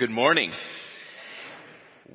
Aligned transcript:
Good 0.00 0.10
morning. 0.10 0.50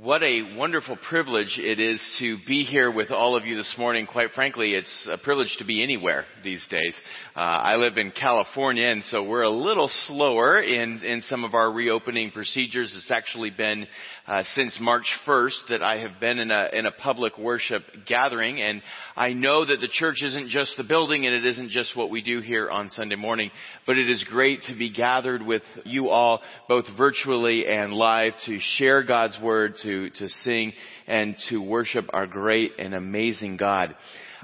What 0.02 0.24
a 0.24 0.58
wonderful 0.58 0.98
privilege 1.08 1.58
it 1.58 1.80
is 1.80 2.02
to 2.20 2.38
be 2.46 2.64
here 2.64 2.92
with 2.92 3.12
all 3.12 3.38
of 3.38 3.46
you 3.46 3.56
this 3.56 3.76
morning. 3.78 4.08
Quite 4.08 4.32
frankly, 4.36 4.74
it's 4.74 5.08
a 5.10 5.18
privilege 5.18 5.56
to 5.60 5.64
be 5.64 5.82
anywhere 5.82 6.26
these 6.44 6.66
days. 6.70 6.94
Uh, 7.34 7.40
I 7.40 7.76
live 7.78 7.98
in 7.98 8.12
California, 8.12 8.88
and 8.88 9.06
so 9.06 9.24
we're 9.24 9.44
a 9.44 9.50
little 9.50 9.90
slower 10.08 10.60
in, 10.62 11.00
in 11.00 11.22
some 11.22 11.46
of 11.46 11.54
our 11.54 11.72
reopening 11.72 12.32
procedures. 12.32 12.94
It's 12.94 13.10
actually 13.10 13.52
been 13.52 13.88
uh, 14.28 14.44
since 14.56 14.78
March 14.82 15.06
1st 15.26 15.68
that 15.70 15.82
I 15.82 16.00
have 16.00 16.20
been 16.20 16.40
in 16.40 16.52
a, 16.52 16.70
in 16.74 16.86
a 16.86 16.92
public 16.92 17.38
worship 17.38 17.84
gathering, 18.06 18.62
and 18.62 18.82
I 19.16 19.32
know 19.32 19.64
that 19.64 19.80
the 19.80 19.88
church 19.88 20.24
isn't 20.26 20.50
just 20.50 20.76
the 20.76 20.84
building 20.84 21.26
and 21.26 21.34
it 21.34 21.46
isn't 21.46 21.70
just 21.70 21.96
what 21.96 22.10
we 22.10 22.22
do 22.22 22.42
here 22.42 22.70
on 22.70 22.90
Sunday 22.90 23.16
morning, 23.16 23.50
but 23.88 23.98
it 23.98 24.10
is 24.10 24.24
great 24.28 24.62
to 24.64 24.76
be 24.76 24.92
gathered 24.92 25.42
with 25.42 25.64
you 25.86 26.10
all, 26.10 26.42
both 26.68 26.86
virtually 26.98 27.66
and 27.66 27.94
live, 27.94 28.34
to 28.46 28.60
share 28.78 29.02
God's 29.02 29.40
Word, 29.42 29.76
to, 29.86 30.10
to 30.10 30.30
sing 30.44 30.74
and 31.08 31.36
to 31.50 31.60
worship 31.60 32.06
our 32.14 32.28
great 32.28 32.74
and 32.78 32.94
amazing 32.94 33.58
God. 33.58 33.96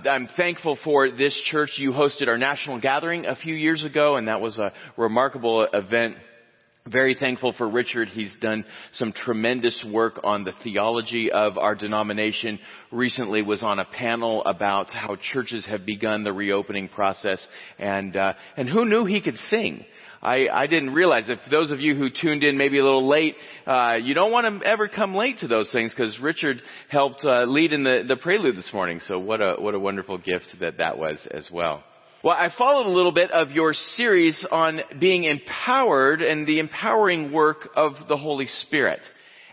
I'm 0.10 0.30
thankful 0.38 0.78
for 0.84 1.12
this 1.12 1.40
church. 1.46 1.72
You 1.78 1.92
hosted 1.92 2.28
our 2.28 2.38
national 2.38 2.80
gathering 2.80 3.26
a 3.26 3.36
few 3.36 3.54
years 3.54 3.84
ago 3.84 4.16
and 4.16 4.28
that 4.28 4.42
was 4.42 4.58
a 4.58 4.72
remarkable 4.98 5.68
event. 5.74 6.16
Very 6.88 7.16
thankful 7.20 7.54
for 7.56 7.70
Richard. 7.70 8.08
He's 8.08 8.36
done 8.42 8.66
some 8.94 9.14
tremendous 9.14 9.86
work 9.88 10.20
on 10.24 10.44
the 10.44 10.54
theology 10.64 11.32
of 11.32 11.60
our 11.60 11.76
denomination. 11.76 12.60
Recently 12.92 13.44
was 13.44 13.62
on 13.62 13.78
a 13.78 13.86
panel 13.86 14.44
about 14.46 14.90
how 14.90 15.16
churches 15.32 15.64
have 15.68 15.86
begun 15.86 16.24
the 16.24 16.34
reopening 16.34 16.90
process 16.90 17.46
and, 17.78 18.16
uh, 18.16 18.34
and 18.58 18.68
who 18.68 18.86
knew 18.86 19.06
he 19.06 19.22
could 19.22 19.38
sing? 19.50 19.86
I, 20.22 20.48
I 20.48 20.68
didn't 20.68 20.94
realize. 20.94 21.30
If 21.30 21.40
those 21.50 21.72
of 21.72 21.80
you 21.80 21.96
who 21.96 22.10
tuned 22.10 22.44
in 22.44 22.58
maybe 22.58 22.78
a 22.78 22.84
little 22.84 23.08
late, 23.08 23.36
uh, 23.66 23.98
you 24.02 24.14
don't 24.14 24.32
want 24.32 24.62
to 24.62 24.68
ever 24.68 24.88
come 24.88 25.16
late 25.16 25.40
to 25.40 25.48
those 25.48 25.72
things 25.72 25.94
because 25.94 26.20
Richard 26.20 26.62
helped 26.90 27.24
uh, 27.24 27.44
lead 27.46 27.74
in 27.74 27.84
the, 27.84 28.04
the 28.08 28.16
prelude 28.16 28.56
this 28.56 28.70
morning. 28.72 29.00
So 29.08 29.20
what 29.20 29.42
a 29.42 29.56
what 29.60 29.74
a 29.74 29.80
wonderful 29.80 30.18
gift 30.18 30.48
that 30.60 30.78
that 30.78 30.98
was 30.98 31.18
as 31.32 31.50
well. 31.52 31.84
Well, 32.24 32.36
I 32.36 32.50
followed 32.56 32.86
a 32.86 32.94
little 32.94 33.12
bit 33.12 33.32
of 33.32 33.50
your 33.50 33.74
series 33.98 34.46
on 34.52 34.82
being 35.00 35.24
empowered 35.24 36.22
and 36.22 36.46
the 36.46 36.60
empowering 36.60 37.32
work 37.32 37.70
of 37.76 37.94
the 38.08 38.18
Holy 38.18 38.46
Spirit. 38.46 39.00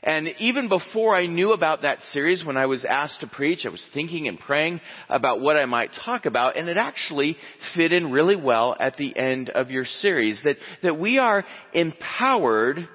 And 0.02 0.28
even 0.38 0.68
before 0.68 1.14
I 1.16 1.26
knew 1.26 1.52
about 1.52 1.82
that 1.82 1.98
series, 2.12 2.44
when 2.44 2.56
I 2.56 2.66
was 2.66 2.84
asked 2.84 3.20
to 3.20 3.26
preach, 3.26 3.66
I 3.66 3.70
was 3.70 3.84
thinking 3.92 4.28
and 4.28 4.38
praying 4.38 4.80
about 5.08 5.40
what 5.40 5.56
I 5.56 5.66
might 5.66 5.90
talk 6.04 6.26
about, 6.26 6.56
and 6.56 6.68
it 6.68 6.76
actually 6.76 7.36
fit 7.74 7.92
in 7.92 8.10
really 8.10 8.36
well 8.36 8.76
at 8.78 8.96
the 8.96 9.16
end 9.16 9.50
of 9.50 9.70
your 9.70 9.84
series, 9.84 10.40
that, 10.44 10.56
that 10.82 10.98
we 10.98 11.18
are 11.18 11.44
empowered 11.72 12.88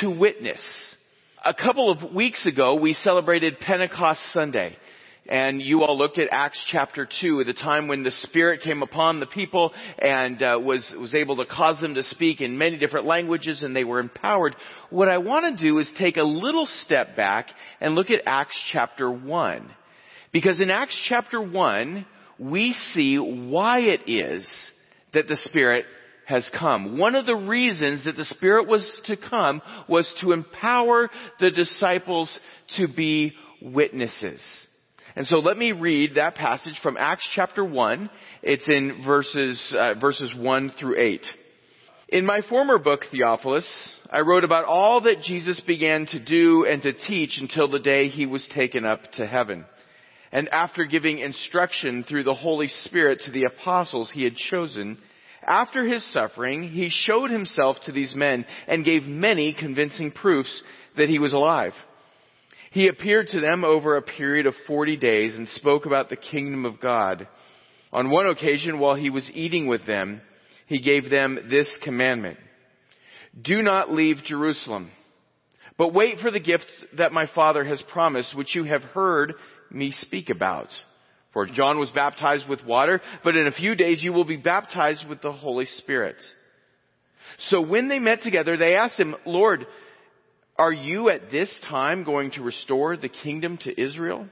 to 0.00 0.10
witness. 0.10 0.60
A 1.44 1.54
couple 1.54 1.90
of 1.90 2.14
weeks 2.14 2.46
ago, 2.46 2.74
we 2.74 2.94
celebrated 2.94 3.58
Pentecost 3.60 4.20
Sunday. 4.32 4.76
And 5.28 5.60
you 5.60 5.82
all 5.82 5.96
looked 5.96 6.18
at 6.18 6.28
Acts 6.32 6.60
chapter 6.72 7.06
2 7.20 7.40
at 7.40 7.46
the 7.46 7.52
time 7.52 7.88
when 7.88 8.02
the 8.02 8.10
Spirit 8.10 8.62
came 8.62 8.82
upon 8.82 9.20
the 9.20 9.26
people 9.26 9.72
and 9.98 10.42
uh, 10.42 10.58
was, 10.60 10.92
was 10.98 11.14
able 11.14 11.36
to 11.36 11.44
cause 11.44 11.80
them 11.80 11.94
to 11.94 12.02
speak 12.02 12.40
in 12.40 12.58
many 12.58 12.78
different 12.78 13.06
languages 13.06 13.62
and 13.62 13.76
they 13.76 13.84
were 13.84 14.00
empowered. 14.00 14.56
What 14.88 15.08
I 15.08 15.18
want 15.18 15.56
to 15.56 15.62
do 15.62 15.78
is 15.78 15.88
take 15.98 16.16
a 16.16 16.22
little 16.22 16.66
step 16.84 17.16
back 17.16 17.48
and 17.80 17.94
look 17.94 18.10
at 18.10 18.22
Acts 18.26 18.58
chapter 18.72 19.10
1. 19.10 19.70
Because 20.32 20.60
in 20.60 20.70
Acts 20.70 20.98
chapter 21.08 21.40
1, 21.40 22.06
we 22.38 22.72
see 22.92 23.18
why 23.18 23.80
it 23.80 24.08
is 24.08 24.48
that 25.12 25.28
the 25.28 25.36
Spirit 25.44 25.84
has 26.24 26.48
come. 26.58 26.96
One 26.98 27.14
of 27.14 27.26
the 27.26 27.34
reasons 27.34 28.04
that 28.04 28.16
the 28.16 28.24
Spirit 28.24 28.68
was 28.68 29.00
to 29.04 29.16
come 29.16 29.60
was 29.88 30.12
to 30.20 30.32
empower 30.32 31.10
the 31.40 31.50
disciples 31.50 32.36
to 32.76 32.88
be 32.88 33.32
witnesses. 33.60 34.40
And 35.16 35.26
so 35.26 35.38
let 35.38 35.56
me 35.56 35.72
read 35.72 36.14
that 36.14 36.36
passage 36.36 36.78
from 36.82 36.96
Acts 36.96 37.26
chapter 37.34 37.64
1. 37.64 38.10
It's 38.42 38.68
in 38.68 39.02
verses, 39.04 39.74
uh, 39.76 39.94
verses 39.94 40.32
1 40.34 40.72
through 40.78 41.00
8. 41.00 41.26
In 42.10 42.24
my 42.24 42.40
former 42.48 42.78
book, 42.78 43.02
Theophilus, 43.10 43.66
I 44.10 44.20
wrote 44.20 44.44
about 44.44 44.64
all 44.64 45.00
that 45.02 45.22
Jesus 45.22 45.60
began 45.60 46.06
to 46.06 46.20
do 46.20 46.64
and 46.64 46.82
to 46.82 46.92
teach 46.92 47.38
until 47.40 47.68
the 47.68 47.78
day 47.78 48.08
he 48.08 48.26
was 48.26 48.46
taken 48.54 48.84
up 48.84 49.00
to 49.12 49.26
heaven. 49.26 49.64
And 50.32 50.48
after 50.50 50.84
giving 50.84 51.18
instruction 51.18 52.04
through 52.04 52.24
the 52.24 52.34
Holy 52.34 52.68
Spirit 52.84 53.22
to 53.24 53.32
the 53.32 53.44
apostles 53.44 54.10
he 54.12 54.22
had 54.22 54.36
chosen, 54.36 54.98
after 55.44 55.84
his 55.84 56.04
suffering, 56.12 56.68
he 56.68 56.88
showed 56.88 57.30
himself 57.30 57.78
to 57.84 57.92
these 57.92 58.14
men 58.14 58.44
and 58.68 58.84
gave 58.84 59.04
many 59.04 59.54
convincing 59.54 60.12
proofs 60.12 60.62
that 60.96 61.08
he 61.08 61.18
was 61.18 61.32
alive. 61.32 61.72
He 62.70 62.86
appeared 62.86 63.28
to 63.28 63.40
them 63.40 63.64
over 63.64 63.96
a 63.96 64.02
period 64.02 64.46
of 64.46 64.54
40 64.66 64.96
days 64.96 65.34
and 65.34 65.48
spoke 65.48 65.86
about 65.86 66.08
the 66.08 66.16
kingdom 66.16 66.64
of 66.64 66.80
God. 66.80 67.26
On 67.92 68.10
one 68.10 68.26
occasion, 68.26 68.78
while 68.78 68.94
he 68.94 69.10
was 69.10 69.28
eating 69.34 69.66
with 69.66 69.86
them, 69.86 70.20
he 70.66 70.80
gave 70.80 71.10
them 71.10 71.48
this 71.50 71.68
commandment. 71.82 72.38
Do 73.40 73.62
not 73.62 73.92
leave 73.92 74.18
Jerusalem, 74.24 74.90
but 75.76 75.92
wait 75.92 76.18
for 76.18 76.30
the 76.30 76.38
gift 76.38 76.66
that 76.96 77.12
my 77.12 77.26
Father 77.34 77.64
has 77.64 77.82
promised, 77.92 78.36
which 78.36 78.54
you 78.54 78.64
have 78.64 78.82
heard 78.82 79.34
me 79.70 79.90
speak 79.90 80.30
about. 80.30 80.68
For 81.32 81.46
John 81.46 81.78
was 81.78 81.90
baptized 81.90 82.48
with 82.48 82.64
water, 82.64 83.00
but 83.24 83.36
in 83.36 83.48
a 83.48 83.52
few 83.52 83.74
days 83.74 84.00
you 84.02 84.12
will 84.12 84.24
be 84.24 84.36
baptized 84.36 85.08
with 85.08 85.22
the 85.22 85.32
Holy 85.32 85.66
Spirit. 85.66 86.16
So 87.48 87.60
when 87.60 87.88
they 87.88 87.98
met 87.98 88.22
together, 88.22 88.56
they 88.56 88.76
asked 88.76 88.98
him, 88.98 89.16
Lord, 89.24 89.66
are 90.58 90.72
you 90.72 91.08
at 91.08 91.30
this 91.30 91.54
time 91.68 92.04
going 92.04 92.32
to 92.32 92.42
restore 92.42 92.96
the 92.96 93.08
kingdom 93.08 93.58
to 93.58 93.80
Israel? 93.80 94.26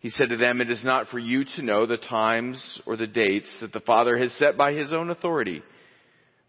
He 0.00 0.10
said 0.10 0.28
to 0.28 0.36
them, 0.36 0.60
It 0.60 0.70
is 0.70 0.84
not 0.84 1.08
for 1.08 1.18
you 1.18 1.44
to 1.56 1.62
know 1.62 1.86
the 1.86 1.96
times 1.96 2.80
or 2.86 2.96
the 2.96 3.06
dates 3.06 3.48
that 3.60 3.72
the 3.72 3.80
Father 3.80 4.16
has 4.16 4.32
set 4.34 4.56
by 4.56 4.72
His 4.72 4.92
own 4.92 5.10
authority. 5.10 5.62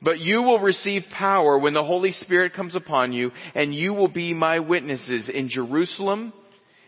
But 0.01 0.19
you 0.19 0.41
will 0.43 0.59
receive 0.59 1.03
power 1.11 1.57
when 1.57 1.73
the 1.73 1.83
Holy 1.83 2.13
Spirit 2.13 2.53
comes 2.53 2.75
upon 2.75 3.11
you, 3.11 3.31
and 3.53 3.73
you 3.73 3.93
will 3.93 4.07
be 4.07 4.33
my 4.33 4.59
witnesses 4.59 5.29
in 5.33 5.49
Jerusalem 5.49 6.31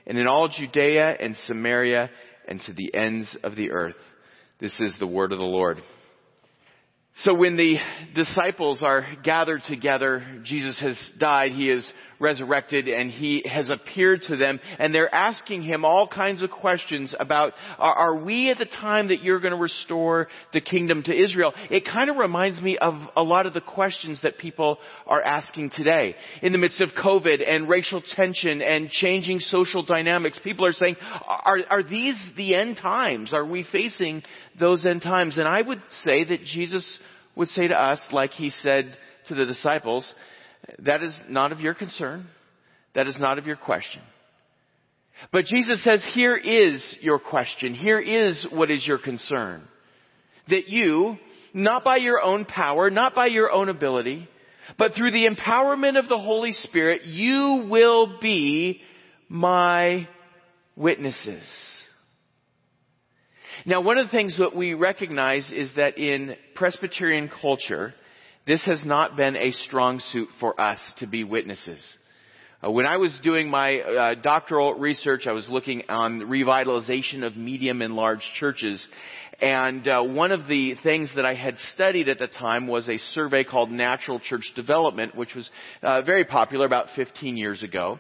and 0.08 0.18
in 0.18 0.28
all 0.28 0.48
Judea 0.48 1.18
and 1.20 1.36
Samaria 1.46 2.10
and 2.48 2.62
to 2.62 2.74
the 2.74 2.94
ends 2.94 3.36
of 3.44 3.56
the 3.56 3.72
earth. 3.72 3.96
This 4.60 4.80
is 4.80 4.96
the 5.00 5.08
word 5.08 5.32
of 5.32 5.40
the 5.40 5.44
Lord. 5.44 5.80
So 7.18 7.34
when 7.34 7.58
the 7.58 7.78
disciples 8.16 8.82
are 8.82 9.06
gathered 9.24 9.62
together, 9.68 10.42
Jesus 10.44 10.80
has 10.80 10.98
died, 11.18 11.52
He 11.52 11.70
is 11.70 11.92
resurrected, 12.22 12.88
and 12.88 13.12
He 13.12 13.44
has 13.50 13.70
appeared 13.70 14.22
to 14.28 14.38
them, 14.38 14.60
and 14.80 14.94
they're 14.94 15.14
asking 15.14 15.64
Him 15.64 15.84
all 15.84 16.08
kinds 16.08 16.44
of 16.44 16.52
questions 16.52 17.14
about, 17.20 17.54
are, 17.78 18.16
we 18.16 18.52
at 18.52 18.58
the 18.58 18.66
time 18.66 19.08
that 19.10 19.24
you're 19.24 19.40
going 19.40 19.54
to 19.54 19.60
restore 19.60 20.28
the 20.54 20.62
kingdom 20.62 21.04
to 21.04 21.14
Israel? 21.14 21.54
It 21.70 21.86
kind 21.86 22.10
of 22.10 22.18
reminds 22.18 22.62
me 22.62 22.78
of 22.78 22.94
a 23.16 23.24
lot 23.24 23.46
of 23.46 23.54
the 23.54 23.62
questions 23.62 24.20
that 24.24 24.38
people 24.38 24.78
are 25.08 25.22
asking 25.22 25.72
today. 25.72 26.16
In 26.42 26.52
the 26.52 26.58
midst 26.58 26.80
of 26.82 26.90
COVID 26.90 27.48
and 27.48 27.68
racial 27.68 28.02
tension 28.16 28.62
and 28.62 28.90
changing 28.90 29.40
social 29.40 29.84
dynamics, 29.84 30.40
people 30.44 30.66
are 30.66 30.74
saying, 30.74 30.96
are, 31.02 31.58
are 31.70 31.84
these 31.84 32.16
the 32.38 32.56
end 32.56 32.78
times? 32.78 33.34
Are 33.34 33.46
we 33.46 33.66
facing 33.72 34.24
those 34.60 34.86
end 34.86 35.02
times? 35.02 35.38
And 35.38 35.48
I 35.48 35.62
would 35.62 35.82
say 36.04 36.24
that 36.26 36.44
Jesus 36.46 36.86
would 37.36 37.50
say 37.50 37.68
to 37.68 37.76
us, 37.76 38.00
like 38.12 38.32
he 38.32 38.50
said 38.62 38.98
to 39.28 39.36
the 39.36 39.46
disciples, 39.46 40.14
that 40.80 41.04
is 41.04 41.14
not 41.30 41.52
of 41.52 41.60
your 41.60 41.74
concern. 41.74 42.28
That 42.96 43.08
is 43.08 43.16
not 43.20 43.38
of 43.38 43.46
your 43.46 43.56
question. 43.56 44.02
But 45.32 45.46
Jesus 45.46 45.84
says, 45.84 46.06
here 46.14 46.36
is 46.36 46.84
your 47.02 47.20
question. 47.20 47.74
Here 47.74 48.00
is 48.00 48.48
what 48.52 48.72
is 48.72 48.86
your 48.86 48.98
concern. 48.98 49.62
That 50.50 50.68
you, 50.68 51.18
not 51.54 51.84
by 51.84 51.98
your 51.98 52.22
own 52.22 52.46
power, 52.46 52.90
not 52.90 53.14
by 53.14 53.28
your 53.28 53.52
own 53.52 53.70
ability, 53.70 54.28
but 54.78 54.94
through 54.96 55.12
the 55.12 55.28
empowerment 55.28 56.00
of 56.00 56.08
the 56.08 56.18
Holy 56.18 56.54
Spirit, 56.54 57.06
you 57.06 57.68
will 57.70 58.20
be 58.20 58.82
my 59.30 60.08
witnesses. 60.76 61.44
Now, 63.66 63.82
one 63.82 63.98
of 63.98 64.08
the 64.08 64.12
things 64.12 64.38
that 64.40 64.56
we 64.56 64.74
recognize 64.74 65.52
is 65.52 65.70
that 65.76 65.98
in 65.98 66.36
Presbyterian 66.56 67.30
culture, 67.42 67.94
this 68.48 68.64
has 68.66 68.84
not 68.84 69.16
been 69.16 69.36
a 69.36 69.52
strong 69.52 70.00
suit 70.00 70.28
for 70.40 70.60
us 70.60 70.80
to 70.98 71.08
be 71.08 71.24
witnesses. 71.24 71.80
Uh, 72.64 72.72
when 72.72 72.86
I 72.86 72.98
was 72.98 73.18
doing 73.24 73.50
my 73.50 73.80
uh, 73.80 74.16
doctoral 74.16 74.74
research, 74.74 75.28
I 75.28 75.32
was 75.32 75.48
looking 75.48 75.84
on 75.90 76.22
revitalization 76.22 77.24
of 77.24 77.38
medium 77.38 77.82
and 77.82 77.96
large 77.96 78.24
churches. 78.40 78.86
And 79.42 79.88
uh, 79.88 80.04
one 80.04 80.32
of 80.32 80.48
the 80.48 80.76
things 80.84 81.12
that 81.16 81.26
I 81.26 81.36
had 81.36 81.56
studied 81.74 82.10
at 82.10 82.20
the 82.20 82.28
time 82.28 82.68
was 82.68 82.88
a 82.90 82.98
survey 83.14 83.44
called 83.44 83.72
Natural 83.72 84.20
Church 84.20 84.52
Development, 84.56 85.16
which 85.16 85.36
was 85.36 85.50
uh, 85.82 86.02
very 86.02 86.26
popular 86.26 86.66
about 86.66 86.88
15 86.96 87.38
years 87.38 87.62
ago. 87.62 88.00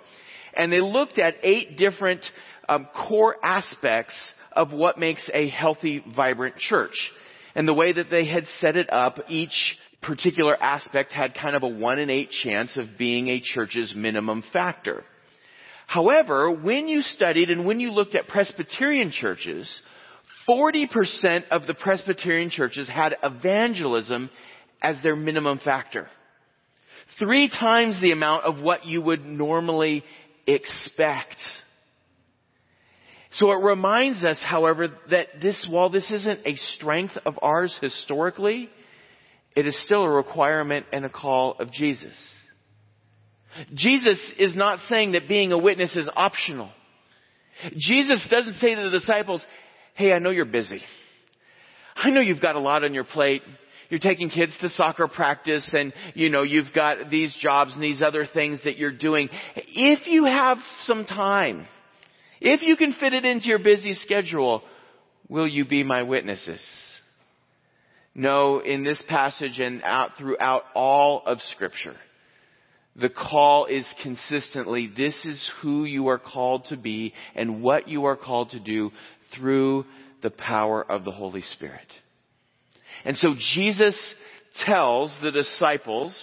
And 0.56 0.72
they 0.72 0.82
looked 0.82 1.18
at 1.20 1.36
eight 1.44 1.78
different 1.78 2.22
um, 2.68 2.88
core 3.08 3.36
aspects 3.44 4.16
of 4.52 4.72
what 4.72 4.98
makes 4.98 5.30
a 5.34 5.50
healthy, 5.50 6.04
vibrant 6.16 6.58
church. 6.58 7.12
And 7.56 7.68
the 7.68 7.74
way 7.74 7.94
that 7.94 8.10
they 8.10 8.26
had 8.26 8.46
set 8.60 8.76
it 8.76 8.92
up, 8.92 9.20
each 9.28 9.78
particular 10.02 10.62
aspect 10.62 11.14
had 11.14 11.36
kind 11.36 11.56
of 11.56 11.64
a 11.64 11.68
one 11.68 12.00
in 12.00 12.10
eight 12.10 12.32
chance 12.44 12.76
of 12.76 12.98
being 12.98 13.28
a 13.28 13.42
church's 13.42 13.94
minimum 13.96 14.44
factor. 14.52 15.04
However, 15.88 16.50
when 16.52 16.88
you 16.88 17.02
studied 17.02 17.50
and 17.50 17.66
when 17.66 17.80
you 17.80 17.92
looked 17.92 18.16
at 18.16 18.28
Presbyterian 18.28 19.12
churches, 19.12 19.70
40% 20.50 21.44
of 21.52 21.68
the 21.68 21.74
Presbyterian 21.74 22.50
churches 22.50 22.90
had 22.90 23.16
evangelism 23.22 24.30
as 24.82 24.96
their 25.04 25.16
minimum 25.16 25.60
factor. 25.64 26.08
Three 27.20 27.50
times 27.50 28.00
the 28.02 28.12
amount 28.12 28.46
of 28.46 28.62
what 28.62 28.86
you 28.86 29.02
would 29.02 29.26
normally 29.26 30.04
expect. 30.48 31.36
So 33.34 33.52
it 33.52 33.64
reminds 33.64 34.24
us, 34.24 34.42
however, 34.44 34.90
that 35.10 35.28
this, 35.42 35.68
while 35.70 35.90
this 35.90 36.10
isn't 36.10 36.40
a 36.46 36.56
strength 36.76 37.18
of 37.26 37.38
ours 37.42 37.76
historically, 37.82 38.70
it 39.56 39.68
is 39.68 39.78
still 39.86 40.04
a 40.04 40.10
requirement 40.10 40.86
and 40.92 41.06
a 41.06 41.10
call 41.10 41.56
of 41.60 41.72
Jesus. 41.72 42.16
Jesus 43.74 44.20
is 44.38 44.56
not 44.56 44.80
saying 44.88 45.12
that 45.12 45.28
being 45.28 45.52
a 45.52 45.58
witness 45.58 45.96
is 45.96 46.10
optional. 46.16 46.70
Jesus 47.78 48.26
doesn't 48.30 48.56
say 48.56 48.76
to 48.76 48.90
the 48.90 49.00
disciples, 49.00 49.46
hey, 49.96 50.14
I 50.14 50.20
know 50.20 50.30
you're 50.30 50.46
busy. 50.46 50.82
I 51.96 52.10
know 52.10 52.22
you've 52.22 52.42
got 52.42 52.56
a 52.56 52.60
lot 52.60 52.84
on 52.84 52.94
your 52.94 53.04
plate. 53.04 53.42
You're 53.90 54.00
taking 54.00 54.30
kids 54.30 54.54
to 54.62 54.70
soccer 54.70 55.10
practice 55.10 55.70
and, 55.74 55.92
you 56.14 56.30
know, 56.30 56.44
you've 56.44 56.74
got 56.74 57.10
these 57.10 57.36
jobs 57.42 57.74
and 57.74 57.84
these 57.84 58.02
other 58.02 58.26
things 58.26 58.60
that 58.64 58.78
you're 58.78 58.98
doing. 58.98 59.28
If 59.56 60.08
you 60.08 60.24
have 60.24 60.60
some 60.86 61.06
time, 61.06 61.68
if 62.40 62.62
you 62.62 62.78
can 62.78 62.94
fit 62.94 63.14
it 63.14 63.26
into 63.26 63.48
your 63.48 63.60
busy 63.60 63.94
schedule, 63.96 64.64
will 65.28 65.48
you 65.48 65.66
be 65.66 65.84
my 65.84 66.04
witnesses? 66.04 66.62
No, 68.14 68.60
in 68.60 68.84
this 68.84 69.02
passage 69.08 69.60
and 69.60 69.82
out 69.84 70.12
throughout 70.18 70.64
all 70.76 71.24
of 71.26 71.40
scripture, 71.52 71.96
the 72.96 73.10
call 73.10 73.68
is 73.68 73.86
consistently, 74.04 74.92
this 74.96 75.16
is 75.24 75.52
who 75.62 75.86
you 75.86 76.08
are 76.10 76.20
called 76.20 76.66
to 76.66 76.78
be 76.78 77.14
and 77.36 77.62
what 77.62 77.88
you 77.88 78.06
are 78.06 78.18
called 78.18 78.50
to 78.52 78.60
do 78.60 78.92
through 79.36 79.86
the 80.22 80.30
power 80.30 80.84
of 80.84 81.06
the 81.06 81.12
Holy 81.12 81.42
Spirit. 81.42 81.88
And 83.06 83.18
so 83.18 83.34
Jesus 83.56 83.98
tells 84.66 85.16
the 85.22 85.32
disciples, 85.32 86.14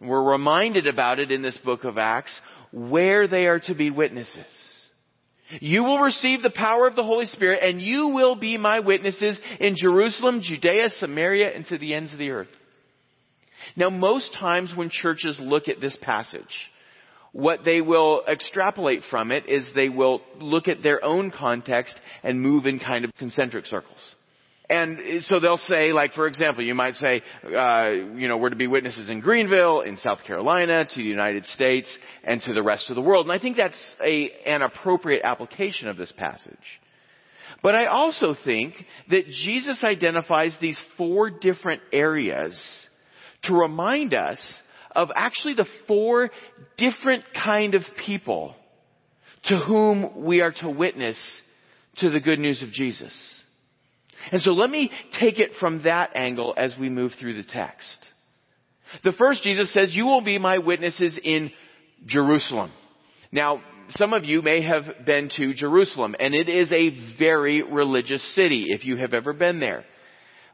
and 0.00 0.08
we're 0.08 0.32
reminded 0.32 0.86
about 0.86 1.18
it 1.18 1.30
in 1.30 1.42
this 1.42 1.58
book 1.58 1.84
of 1.84 1.98
Acts, 1.98 2.32
where 2.72 3.28
they 3.28 3.44
are 3.44 3.60
to 3.60 3.74
be 3.74 3.90
witnesses. 3.90 4.46
You 5.60 5.84
will 5.84 6.00
receive 6.00 6.42
the 6.42 6.50
power 6.50 6.86
of 6.86 6.96
the 6.96 7.04
Holy 7.04 7.26
Spirit 7.26 7.62
and 7.62 7.80
you 7.80 8.08
will 8.08 8.34
be 8.34 8.56
my 8.56 8.80
witnesses 8.80 9.38
in 9.60 9.76
Jerusalem, 9.76 10.40
Judea, 10.42 10.90
Samaria, 10.98 11.54
and 11.54 11.66
to 11.66 11.78
the 11.78 11.94
ends 11.94 12.12
of 12.12 12.18
the 12.18 12.30
earth. 12.30 12.48
Now 13.76 13.90
most 13.90 14.34
times 14.34 14.72
when 14.74 14.90
churches 14.90 15.38
look 15.40 15.68
at 15.68 15.80
this 15.80 15.96
passage, 16.00 16.42
what 17.32 17.60
they 17.64 17.80
will 17.80 18.22
extrapolate 18.26 19.02
from 19.10 19.30
it 19.30 19.48
is 19.48 19.66
they 19.74 19.88
will 19.88 20.22
look 20.38 20.68
at 20.68 20.82
their 20.82 21.04
own 21.04 21.30
context 21.30 21.94
and 22.22 22.40
move 22.40 22.66
in 22.66 22.78
kind 22.78 23.04
of 23.04 23.14
concentric 23.14 23.66
circles. 23.66 24.00
And 24.68 25.22
so 25.24 25.38
they'll 25.38 25.58
say, 25.58 25.92
like, 25.92 26.12
for 26.14 26.26
example, 26.26 26.64
you 26.64 26.74
might 26.74 26.94
say, 26.94 27.22
uh, 27.44 27.90
you 28.16 28.26
know, 28.26 28.36
we're 28.36 28.50
to 28.50 28.56
be 28.56 28.66
witnesses 28.66 29.08
in 29.08 29.20
Greenville, 29.20 29.82
in 29.82 29.96
South 29.98 30.24
Carolina, 30.26 30.84
to 30.84 30.96
the 30.96 31.02
United 31.02 31.44
States, 31.46 31.86
and 32.24 32.42
to 32.42 32.52
the 32.52 32.62
rest 32.62 32.90
of 32.90 32.96
the 32.96 33.02
world. 33.02 33.26
And 33.26 33.32
I 33.32 33.40
think 33.40 33.56
that's 33.56 33.78
a, 34.04 34.30
an 34.44 34.62
appropriate 34.62 35.22
application 35.22 35.86
of 35.86 35.96
this 35.96 36.12
passage. 36.16 36.56
But 37.62 37.76
I 37.76 37.86
also 37.86 38.34
think 38.44 38.74
that 39.10 39.26
Jesus 39.26 39.84
identifies 39.84 40.52
these 40.60 40.80
four 40.96 41.30
different 41.30 41.82
areas 41.92 42.60
to 43.44 43.54
remind 43.54 44.14
us 44.14 44.38
of 44.96 45.10
actually 45.14 45.54
the 45.54 45.66
four 45.86 46.30
different 46.76 47.24
kind 47.44 47.74
of 47.74 47.82
people 48.04 48.56
to 49.44 49.58
whom 49.58 50.24
we 50.24 50.40
are 50.40 50.52
to 50.52 50.68
witness 50.68 51.16
to 51.98 52.10
the 52.10 52.20
good 52.20 52.38
news 52.38 52.62
of 52.62 52.70
Jesus. 52.70 53.12
And 54.32 54.40
so 54.42 54.50
let 54.50 54.70
me 54.70 54.90
take 55.20 55.38
it 55.38 55.52
from 55.60 55.82
that 55.84 56.10
angle 56.14 56.54
as 56.56 56.74
we 56.78 56.88
move 56.88 57.12
through 57.18 57.34
the 57.40 57.48
text. 57.48 57.96
The 59.04 59.12
first, 59.12 59.42
Jesus 59.42 59.72
says, 59.72 59.94
you 59.94 60.06
will 60.06 60.22
be 60.22 60.38
my 60.38 60.58
witnesses 60.58 61.18
in 61.22 61.50
Jerusalem. 62.06 62.72
Now, 63.32 63.60
some 63.90 64.12
of 64.12 64.24
you 64.24 64.42
may 64.42 64.62
have 64.62 64.84
been 65.04 65.30
to 65.36 65.54
Jerusalem, 65.54 66.16
and 66.18 66.34
it 66.34 66.48
is 66.48 66.70
a 66.72 67.16
very 67.18 67.62
religious 67.62 68.22
city 68.34 68.66
if 68.68 68.84
you 68.84 68.96
have 68.96 69.14
ever 69.14 69.32
been 69.32 69.60
there. 69.60 69.84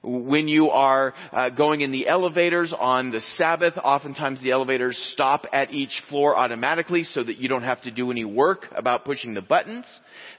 When 0.05 0.49
you 0.49 0.71
are 0.71 1.15
uh, 1.33 1.51
going 1.51 1.83
in 1.83 1.93
the 1.93 2.09
elevators 2.09 2.75
on 2.77 3.13
the 3.13 3.21
Sabbath, 3.37 3.75
oftentimes 3.77 4.43
the 4.43 4.51
elevators 4.51 4.99
stop 5.13 5.47
at 5.53 5.73
each 5.73 5.93
floor 6.09 6.37
automatically 6.37 7.05
so 7.05 7.23
that 7.23 7.37
you 7.37 7.49
don't 7.49 7.63
have 7.63 7.81
to 7.83 7.93
do 7.93 8.11
any 8.11 8.25
work 8.25 8.67
about 8.75 9.05
pushing 9.05 9.35
the 9.35 9.43
buttons. 9.43 9.87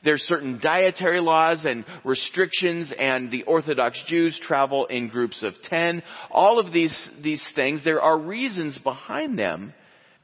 There's 0.04 0.22
certain 0.24 0.60
dietary 0.62 1.22
laws 1.22 1.64
and 1.64 1.86
restrictions 2.04 2.92
and 2.98 3.32
the 3.32 3.44
Orthodox 3.44 4.02
Jews 4.06 4.38
travel 4.44 4.86
in 4.88 5.08
groups 5.08 5.42
of 5.44 5.54
10. 5.70 6.04
All 6.30 6.60
of 6.60 6.74
these, 6.74 7.10
these 7.22 7.46
things, 7.56 7.86
there 7.86 8.02
are 8.02 8.18
reasons 8.18 8.78
behind 8.80 9.40
them. 9.40 9.74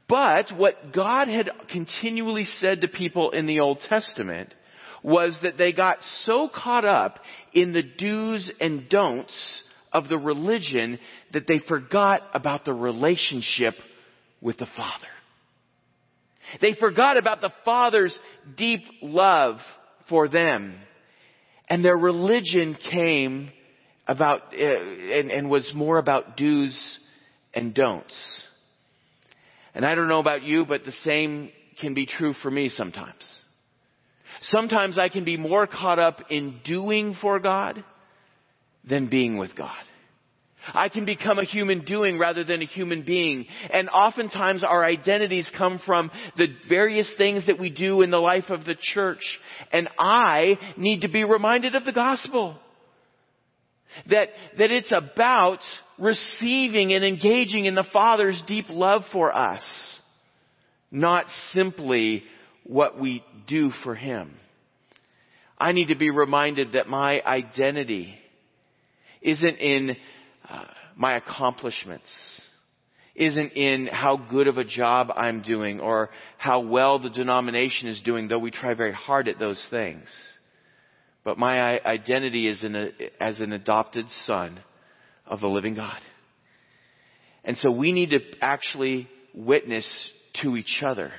But 0.06 0.50
what 0.54 0.92
God 0.92 1.28
had 1.28 1.48
continually 1.70 2.44
said 2.58 2.82
to 2.82 2.88
people 2.88 3.30
in 3.30 3.46
the 3.46 3.60
Old 3.60 3.80
Testament 3.88 4.52
was 5.02 5.38
that 5.42 5.56
they 5.56 5.72
got 5.72 5.98
so 6.24 6.48
caught 6.52 6.84
up 6.84 7.18
in 7.52 7.72
the 7.72 7.82
do's 7.82 8.50
and 8.60 8.88
don'ts 8.88 9.62
of 9.92 10.08
the 10.08 10.18
religion 10.18 10.98
that 11.32 11.46
they 11.46 11.58
forgot 11.58 12.22
about 12.34 12.64
the 12.64 12.74
relationship 12.74 13.74
with 14.40 14.58
the 14.58 14.68
Father. 14.76 15.06
They 16.60 16.74
forgot 16.74 17.16
about 17.16 17.40
the 17.40 17.52
Father's 17.64 18.16
deep 18.56 18.82
love 19.02 19.58
for 20.08 20.28
them. 20.28 20.74
And 21.68 21.84
their 21.84 21.96
religion 21.96 22.76
came 22.90 23.50
about, 24.06 24.42
uh, 24.52 24.56
and, 24.56 25.30
and 25.30 25.48
was 25.48 25.70
more 25.74 25.98
about 25.98 26.36
do's 26.36 26.98
and 27.54 27.72
don'ts. 27.72 28.42
And 29.74 29.86
I 29.86 29.94
don't 29.94 30.08
know 30.08 30.18
about 30.18 30.42
you, 30.42 30.66
but 30.66 30.84
the 30.84 30.92
same 31.04 31.50
can 31.80 31.94
be 31.94 32.06
true 32.06 32.34
for 32.42 32.50
me 32.50 32.68
sometimes. 32.68 33.22
Sometimes 34.42 34.98
I 34.98 35.08
can 35.08 35.24
be 35.24 35.36
more 35.36 35.66
caught 35.66 35.98
up 35.98 36.30
in 36.30 36.60
doing 36.64 37.16
for 37.20 37.38
God 37.38 37.84
than 38.88 39.08
being 39.08 39.36
with 39.38 39.54
God. 39.54 39.76
I 40.74 40.88
can 40.88 41.04
become 41.04 41.38
a 41.38 41.44
human 41.44 41.84
doing 41.84 42.18
rather 42.18 42.44
than 42.44 42.62
a 42.62 42.66
human 42.66 43.02
being. 43.02 43.46
And 43.72 43.88
oftentimes 43.88 44.62
our 44.62 44.84
identities 44.84 45.50
come 45.56 45.80
from 45.84 46.10
the 46.36 46.48
various 46.68 47.10
things 47.16 47.46
that 47.46 47.58
we 47.58 47.70
do 47.70 48.02
in 48.02 48.10
the 48.10 48.18
life 48.18 48.50
of 48.50 48.64
the 48.64 48.76
church. 48.78 49.22
And 49.72 49.88
I 49.98 50.58
need 50.76 51.00
to 51.00 51.08
be 51.08 51.24
reminded 51.24 51.74
of 51.74 51.84
the 51.84 51.92
gospel. 51.92 52.58
That, 54.08 54.28
that 54.58 54.70
it's 54.70 54.92
about 54.92 55.60
receiving 55.98 56.92
and 56.92 57.04
engaging 57.04 57.64
in 57.64 57.74
the 57.74 57.86
Father's 57.92 58.40
deep 58.46 58.66
love 58.68 59.02
for 59.12 59.36
us. 59.36 59.62
Not 60.90 61.26
simply 61.52 62.22
what 62.64 62.98
we 62.98 63.24
do 63.46 63.72
for 63.82 63.94
Him. 63.94 64.34
I 65.58 65.72
need 65.72 65.88
to 65.88 65.94
be 65.94 66.10
reminded 66.10 66.72
that 66.72 66.88
my 66.88 67.20
identity 67.20 68.14
isn't 69.20 69.58
in 69.58 69.96
uh, 70.48 70.64
my 70.96 71.16
accomplishments, 71.16 72.10
isn't 73.14 73.52
in 73.52 73.86
how 73.86 74.16
good 74.16 74.48
of 74.48 74.56
a 74.56 74.64
job 74.64 75.08
I'm 75.14 75.42
doing 75.42 75.80
or 75.80 76.10
how 76.38 76.60
well 76.60 76.98
the 76.98 77.10
denomination 77.10 77.88
is 77.88 78.00
doing, 78.02 78.28
though 78.28 78.38
we 78.38 78.50
try 78.50 78.74
very 78.74 78.94
hard 78.94 79.28
at 79.28 79.38
those 79.38 79.62
things. 79.70 80.04
But 81.24 81.38
my 81.38 81.80
identity 81.84 82.46
is 82.46 82.62
a, 82.64 82.88
as 83.20 83.40
an 83.40 83.52
adopted 83.52 84.06
son 84.26 84.60
of 85.26 85.40
the 85.40 85.48
living 85.48 85.74
God. 85.74 86.00
And 87.44 87.56
so 87.58 87.70
we 87.70 87.92
need 87.92 88.10
to 88.10 88.20
actually 88.40 89.08
witness 89.34 89.86
to 90.42 90.56
each 90.56 90.82
other. 90.84 91.12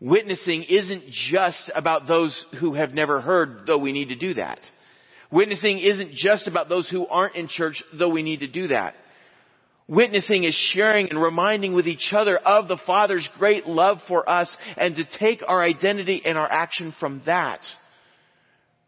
Witnessing 0.00 0.64
isn't 0.68 1.04
just 1.30 1.70
about 1.74 2.06
those 2.06 2.36
who 2.60 2.74
have 2.74 2.94
never 2.94 3.20
heard, 3.20 3.66
though 3.66 3.78
we 3.78 3.92
need 3.92 4.08
to 4.08 4.16
do 4.16 4.34
that. 4.34 4.60
Witnessing 5.30 5.78
isn't 5.78 6.12
just 6.12 6.46
about 6.46 6.68
those 6.68 6.88
who 6.88 7.06
aren't 7.06 7.36
in 7.36 7.48
church, 7.48 7.82
though 7.98 8.08
we 8.08 8.22
need 8.22 8.40
to 8.40 8.46
do 8.46 8.68
that. 8.68 8.94
Witnessing 9.88 10.44
is 10.44 10.54
sharing 10.72 11.08
and 11.08 11.20
reminding 11.20 11.72
with 11.74 11.88
each 11.88 12.12
other 12.12 12.36
of 12.36 12.68
the 12.68 12.78
Father's 12.86 13.28
great 13.38 13.66
love 13.66 13.98
for 14.06 14.28
us 14.28 14.54
and 14.76 14.96
to 14.96 15.04
take 15.18 15.42
our 15.46 15.62
identity 15.62 16.22
and 16.24 16.36
our 16.36 16.50
action 16.50 16.94
from 17.00 17.22
that 17.26 17.60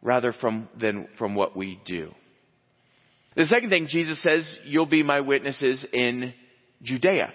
rather 0.03 0.33
from, 0.33 0.69
than 0.79 1.09
from 1.19 1.35
what 1.35 1.57
we 1.57 1.81
do. 1.87 2.13
The 3.37 3.47
second 3.47 3.71
thing 3.71 3.87
Jesus 3.89 4.23
says, 4.23 4.59
you'll 4.65 4.87
be 4.87 5.03
my 5.03 5.21
witnesses 5.21 5.85
in 5.93 6.35
Judea. 6.83 7.33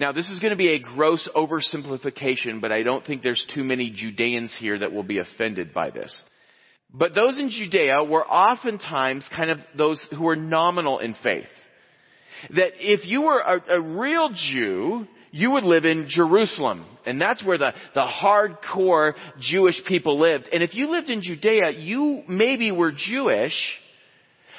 Now, 0.00 0.12
this 0.12 0.30
is 0.30 0.40
going 0.40 0.52
to 0.52 0.56
be 0.56 0.72
a 0.72 0.78
gross 0.78 1.28
oversimplification, 1.36 2.62
but 2.62 2.72
I 2.72 2.82
don't 2.82 3.04
think 3.06 3.22
there's 3.22 3.44
too 3.54 3.62
many 3.62 3.90
Judeans 3.90 4.56
here 4.58 4.78
that 4.78 4.92
will 4.92 5.02
be 5.02 5.18
offended 5.18 5.74
by 5.74 5.90
this. 5.90 6.24
But 6.92 7.14
those 7.14 7.38
in 7.38 7.50
Judea 7.50 8.02
were 8.04 8.26
oftentimes 8.26 9.28
kind 9.36 9.50
of 9.50 9.58
those 9.76 10.00
who 10.10 10.22
were 10.24 10.36
nominal 10.36 11.00
in 11.00 11.14
faith. 11.22 11.44
that 12.48 12.72
if 12.78 13.06
you 13.06 13.22
were 13.22 13.40
a, 13.40 13.76
a 13.76 13.80
real 13.80 14.30
Jew, 14.34 15.06
you 15.30 15.50
would 15.52 15.64
live 15.64 15.84
in 15.84 16.06
Jerusalem. 16.08 16.86
And 17.06 17.20
that's 17.20 17.44
where 17.44 17.58
the, 17.58 17.72
the 17.94 18.06
hardcore 18.06 19.12
Jewish 19.38 19.80
people 19.86 20.18
lived. 20.18 20.48
And 20.52 20.62
if 20.62 20.74
you 20.74 20.90
lived 20.90 21.10
in 21.10 21.22
Judea, 21.22 21.72
you 21.72 22.22
maybe 22.26 22.72
were 22.72 22.92
Jewish, 22.92 23.54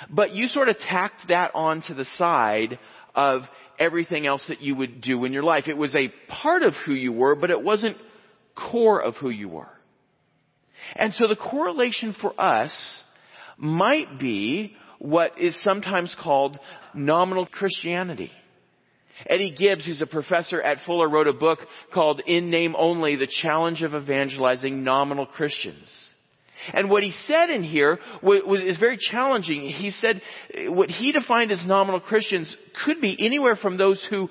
but 0.09 0.33
you 0.33 0.47
sort 0.47 0.69
of 0.69 0.77
tacked 0.77 1.29
that 1.29 1.51
on 1.55 1.81
to 1.87 1.93
the 1.93 2.05
side 2.17 2.79
of 3.15 3.41
everything 3.81 4.27
else 4.27 4.45
that 4.47 4.61
you 4.61 4.75
would 4.75 5.01
do 5.01 5.25
in 5.25 5.33
your 5.33 5.43
life. 5.43 5.67
It 5.67 5.77
was 5.77 5.95
a 5.95 6.13
part 6.29 6.61
of 6.61 6.73
who 6.85 6.93
you 6.93 7.11
were, 7.11 7.35
but 7.35 7.49
it 7.49 7.61
wasn't 7.61 7.97
core 8.55 9.01
of 9.01 9.15
who 9.15 9.29
you 9.29 9.49
were. 9.49 9.71
And 10.95 11.13
so 11.13 11.27
the 11.27 11.35
correlation 11.35 12.15
for 12.21 12.39
us 12.39 12.71
might 13.57 14.19
be 14.19 14.75
what 14.99 15.39
is 15.39 15.55
sometimes 15.63 16.15
called 16.21 16.59
nominal 16.93 17.47
Christianity. 17.47 18.31
Eddie 19.27 19.55
Gibbs, 19.57 19.85
who's 19.85 20.01
a 20.01 20.07
professor 20.07 20.61
at 20.61 20.79
Fuller, 20.85 21.09
wrote 21.09 21.27
a 21.27 21.33
book 21.33 21.59
called 21.93 22.21
In 22.25 22.49
Name 22.49 22.75
Only, 22.77 23.15
The 23.15 23.27
Challenge 23.41 23.81
of 23.81 23.93
Evangelizing 23.93 24.83
Nominal 24.83 25.25
Christians. 25.25 25.87
And 26.73 26.89
what 26.89 27.03
he 27.03 27.13
said 27.27 27.49
in 27.49 27.63
here 27.63 27.99
was, 28.21 28.41
was, 28.45 28.61
is 28.61 28.77
very 28.77 28.97
challenging. 28.97 29.63
He 29.63 29.91
said 29.91 30.21
what 30.67 30.89
he 30.89 31.11
defined 31.11 31.51
as 31.51 31.65
nominal 31.65 31.99
Christians 31.99 32.55
could 32.85 33.01
be 33.01 33.15
anywhere 33.19 33.55
from 33.55 33.77
those 33.77 34.05
who 34.09 34.29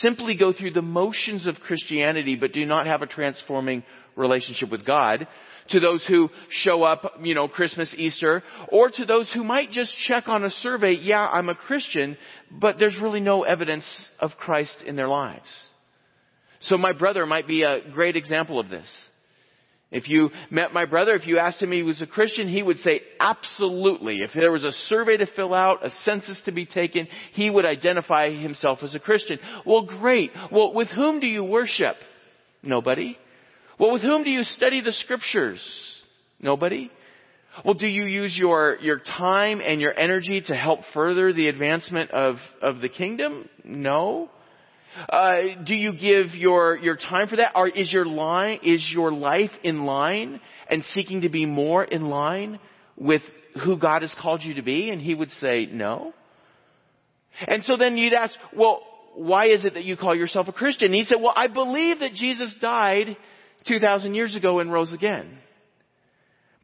simply 0.00 0.36
go 0.36 0.52
through 0.52 0.72
the 0.72 0.82
motions 0.82 1.46
of 1.46 1.56
Christianity 1.56 2.36
but 2.36 2.52
do 2.52 2.64
not 2.64 2.86
have 2.86 3.02
a 3.02 3.06
transforming 3.06 3.82
relationship 4.16 4.70
with 4.70 4.86
God, 4.86 5.26
to 5.70 5.80
those 5.80 6.04
who 6.06 6.28
show 6.50 6.82
up, 6.82 7.14
you 7.22 7.34
know, 7.34 7.48
Christmas, 7.48 7.92
Easter, 7.96 8.42
or 8.68 8.90
to 8.90 9.04
those 9.04 9.30
who 9.32 9.42
might 9.42 9.70
just 9.70 9.96
check 10.06 10.28
on 10.28 10.44
a 10.44 10.50
survey, 10.50 10.92
yeah, 10.92 11.26
I'm 11.26 11.48
a 11.48 11.54
Christian, 11.54 12.16
but 12.50 12.78
there's 12.78 12.96
really 13.00 13.20
no 13.20 13.44
evidence 13.44 13.84
of 14.20 14.32
Christ 14.38 14.76
in 14.86 14.96
their 14.96 15.08
lives. 15.08 15.48
So 16.60 16.76
my 16.76 16.92
brother 16.92 17.26
might 17.26 17.46
be 17.46 17.62
a 17.62 17.80
great 17.92 18.16
example 18.16 18.58
of 18.58 18.68
this. 18.68 18.90
If 19.90 20.08
you 20.08 20.30
met 20.50 20.72
my 20.72 20.86
brother, 20.86 21.14
if 21.14 21.26
you 21.26 21.38
asked 21.38 21.62
him 21.62 21.70
he 21.70 21.82
was 21.82 22.02
a 22.02 22.06
Christian, 22.06 22.48
he 22.48 22.62
would 22.62 22.78
say 22.78 23.00
absolutely. 23.20 24.22
If 24.22 24.30
there 24.34 24.50
was 24.50 24.64
a 24.64 24.72
survey 24.72 25.16
to 25.18 25.26
fill 25.36 25.54
out, 25.54 25.86
a 25.86 25.90
census 26.04 26.40
to 26.46 26.52
be 26.52 26.66
taken, 26.66 27.06
he 27.32 27.48
would 27.48 27.64
identify 27.64 28.30
himself 28.30 28.80
as 28.82 28.94
a 28.94 28.98
Christian. 28.98 29.38
Well, 29.64 29.82
great. 29.82 30.32
Well, 30.50 30.74
with 30.74 30.88
whom 30.88 31.20
do 31.20 31.26
you 31.26 31.44
worship? 31.44 31.96
Nobody. 32.62 33.16
Well, 33.78 33.92
with 33.92 34.02
whom 34.02 34.24
do 34.24 34.30
you 34.30 34.42
study 34.42 34.80
the 34.80 34.92
scriptures? 34.92 35.62
Nobody. 36.40 36.90
Well, 37.64 37.74
do 37.74 37.86
you 37.86 38.06
use 38.06 38.36
your, 38.36 38.78
your 38.80 38.98
time 38.98 39.60
and 39.64 39.80
your 39.80 39.96
energy 39.96 40.42
to 40.46 40.56
help 40.56 40.80
further 40.92 41.32
the 41.32 41.48
advancement 41.48 42.10
of, 42.10 42.36
of 42.60 42.80
the 42.80 42.88
kingdom? 42.88 43.48
No. 43.64 44.28
Uh, 45.08 45.62
do 45.64 45.74
you 45.74 45.92
give 45.92 46.34
your, 46.34 46.76
your 46.76 46.96
time 46.96 47.28
for 47.28 47.36
that? 47.36 47.52
Or 47.54 47.68
is 47.68 47.92
your 47.92 48.06
line, 48.06 48.60
is 48.62 48.88
your 48.92 49.12
life 49.12 49.50
in 49.62 49.84
line 49.84 50.40
and 50.70 50.84
seeking 50.92 51.22
to 51.22 51.28
be 51.28 51.46
more 51.46 51.84
in 51.84 52.08
line 52.08 52.58
with 52.96 53.22
who 53.64 53.78
God 53.78 54.02
has 54.02 54.14
called 54.20 54.42
you 54.42 54.54
to 54.54 54.62
be? 54.62 54.90
And 54.90 55.00
he 55.00 55.14
would 55.14 55.30
say 55.40 55.66
no. 55.66 56.12
And 57.46 57.64
so 57.64 57.76
then 57.76 57.96
you'd 57.96 58.12
ask, 58.12 58.34
well, 58.56 58.82
why 59.14 59.46
is 59.46 59.64
it 59.64 59.74
that 59.74 59.84
you 59.84 59.96
call 59.96 60.14
yourself 60.14 60.48
a 60.48 60.52
Christian? 60.52 60.86
And 60.86 60.94
he 60.94 61.04
said, 61.04 61.18
well, 61.20 61.34
I 61.34 61.48
believe 61.48 62.00
that 62.00 62.14
Jesus 62.14 62.52
died 62.60 63.16
2,000 63.66 64.14
years 64.14 64.36
ago 64.36 64.58
and 64.60 64.72
rose 64.72 64.92
again. 64.92 65.38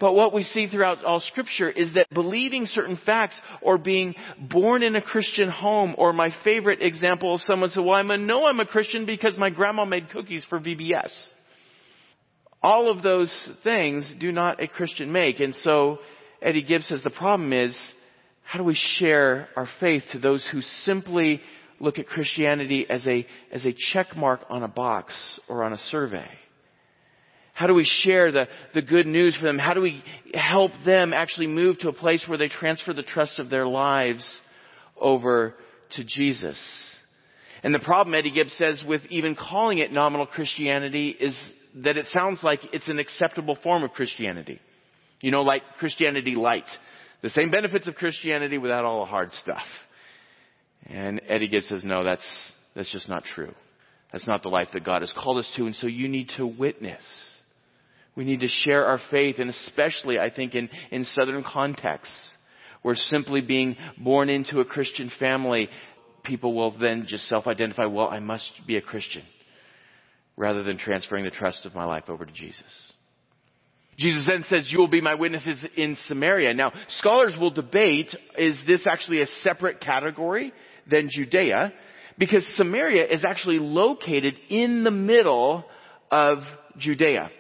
But 0.01 0.15
what 0.15 0.33
we 0.33 0.43
see 0.45 0.67
throughout 0.67 1.05
all 1.05 1.21
scripture 1.21 1.69
is 1.69 1.93
that 1.93 2.07
believing 2.13 2.65
certain 2.65 2.99
facts 3.05 3.39
or 3.61 3.77
being 3.77 4.15
born 4.41 4.83
in 4.83 4.97
a 4.97 5.03
Christian 5.03 5.51
home 5.51 5.95
or 5.99 6.15
my 6.15 6.35
favorite 6.43 6.81
example 6.81 7.35
of 7.35 7.43
someone 7.43 7.69
said, 7.69 7.85
well, 7.85 7.95
I 7.95 8.17
know 8.17 8.47
I'm 8.47 8.61
a 8.61 8.67
Christian 8.67 9.05
because 9.05 9.37
my 9.37 9.51
grandma 9.51 9.85
made 9.85 10.09
cookies 10.09 10.45
for 10.49 10.59
VBS. 10.59 11.13
All 12.63 12.91
of 12.91 13.03
those 13.03 13.33
things 13.63 14.11
do 14.19 14.33
not 14.33 14.63
a 14.63 14.69
Christian 14.69 15.13
make. 15.13 15.39
And 15.39 15.55
so 15.57 15.99
Eddie 16.41 16.65
Gibbs 16.65 16.89
says 16.89 17.03
the 17.05 17.11
problem 17.11 17.53
is 17.53 17.79
how 18.43 18.59
do 18.59 18.65
we 18.65 18.79
share 18.99 19.49
our 19.55 19.69
faith 19.81 20.03
to 20.13 20.19
those 20.19 20.47
who 20.51 20.63
simply 20.85 21.43
look 21.79 21.99
at 21.99 22.07
Christianity 22.07 22.87
as 22.89 23.07
a, 23.07 23.27
as 23.53 23.67
a 23.67 23.75
check 23.93 24.17
mark 24.17 24.41
on 24.49 24.63
a 24.63 24.69
box 24.69 25.39
or 25.47 25.63
on 25.63 25.75
a 25.75 25.79
survey? 25.79 26.29
How 27.53 27.67
do 27.67 27.75
we 27.75 27.85
share 27.85 28.33
the, 28.33 28.49
the 28.75 28.83
good 28.83 29.07
news 29.07 29.37
for 29.37 29.45
them? 29.45 29.59
How 29.59 29.75
do 29.75 29.81
we 29.81 30.03
help 30.33 30.73
them 30.85 31.13
actually 31.13 31.47
move 31.47 31.79
to 31.81 31.89
a 31.89 31.93
place 31.93 32.25
where 32.27 32.39
they 32.39 32.49
transfer 32.49 32.93
the 32.93 33.03
trust 33.03 33.39
of 33.39 33.51
their 33.51 33.67
lives 33.67 34.25
over 34.99 35.55
to 35.97 36.05
Jesus? 36.05 36.59
And 37.63 37.75
the 37.75 37.81
problem, 37.81 38.15
Eddie 38.15 38.31
Gibbs 38.31 38.55
says, 38.57 38.83
with 38.87 39.03
even 39.11 39.37
calling 39.37 39.79
it 39.79 39.93
nominal 39.93 40.27
Christianity 40.27 41.11
is 41.11 41.39
that 41.77 41.97
it 41.97 42.07
sounds 42.13 42.41
like 42.43 42.61
it's 42.73 42.89
an 42.89 42.99
acceptable 42.99 43.59
form 43.63 43.83
of 43.83 43.91
Christianity. 43.91 44.61
You 45.21 45.31
know, 45.31 45.43
like 45.43 45.63
Christianity 45.79 46.35
light. 46.35 46.65
The 47.23 47.31
same 47.31 47.51
benefits 47.51 47.87
of 47.87 47.95
Christianity 47.95 48.57
without 48.57 48.85
all 48.87 49.01
the 49.01 49.11
hard 49.11 49.33
stuff. 49.33 49.67
And 50.87 51.21
Eddie 51.29 51.49
Gibbs 51.49 51.69
says, 51.69 51.85
no, 51.85 52.03
that's, 52.03 52.27
that's 52.75 52.91
just 52.91 53.09
not 53.09 53.25
true. 53.25 53.55
That's 54.13 54.27
not 54.27 54.43
the 54.43 54.49
life 54.49 54.69
that 54.73 54.85
God 54.85 55.03
has 55.03 55.13
called 55.13 55.39
us 55.39 55.53
to, 55.57 55.67
and 55.67 55.77
so 55.77 55.87
you 55.87 56.09
need 56.09 56.31
to 56.37 56.47
witness. 56.47 57.03
We 58.17 58.25
need 58.25 58.41
to 58.41 58.49
share 58.49 58.87
our 58.87 59.01
faith, 59.11 59.37
and 59.39 59.51
especially, 59.51 60.19
I 60.19 60.31
think, 60.31 60.55
in, 60.55 60.69
in 60.91 61.05
Southern 61.05 61.45
contexts, 61.45 62.15
where 62.83 62.97
simply 62.97 63.41
being 63.41 63.77
born 63.99 64.29
into 64.29 64.61
a 64.61 64.65
Christian 64.65 65.11
family, 65.19 65.69
people 66.25 66.55
will 66.55 66.77
then 66.77 67.05
just 67.07 67.29
self-identify, 67.29 67.87
well, 67.87 68.09
I 68.09 68.19
must 68.19 68.51
be 68.67 68.77
a 68.77 68.83
Christian, 68.83 69.23
rather 70.37 70.63
than 70.63 70.77
transferring 70.79 71.25
the 71.25 71.31
trust 71.31 71.67
of 71.67 71.75
my 71.75 71.85
life 71.85 72.05
over 72.09 72.27
to 72.27 72.33
Jesus. 72.33 72.65
Jesus 73.97 74.25
then 74.27 74.45
says, 74.49 74.71
you 74.73 74.79
will 74.79 74.89
be 74.89 75.03
my 75.03 75.15
witnesses 75.15 75.59
in 75.77 75.97
Samaria. 76.07 76.55
Now, 76.55 76.73
scholars 76.99 77.35
will 77.39 77.51
debate, 77.51 78.15
is 78.39 78.59
this 78.67 78.87
actually 78.87 79.21
a 79.21 79.27
separate 79.43 79.81
category 79.81 80.53
than 80.91 81.11
Judea? 81.11 81.73
Because 82.19 82.47
Samaria 82.57 83.07
is 83.07 83.25
actually 83.25 83.59
located 83.59 84.35
in 84.49 84.85
the 84.85 84.91
middle 84.91 85.65
of 86.11 86.39
Judea. 86.79 87.31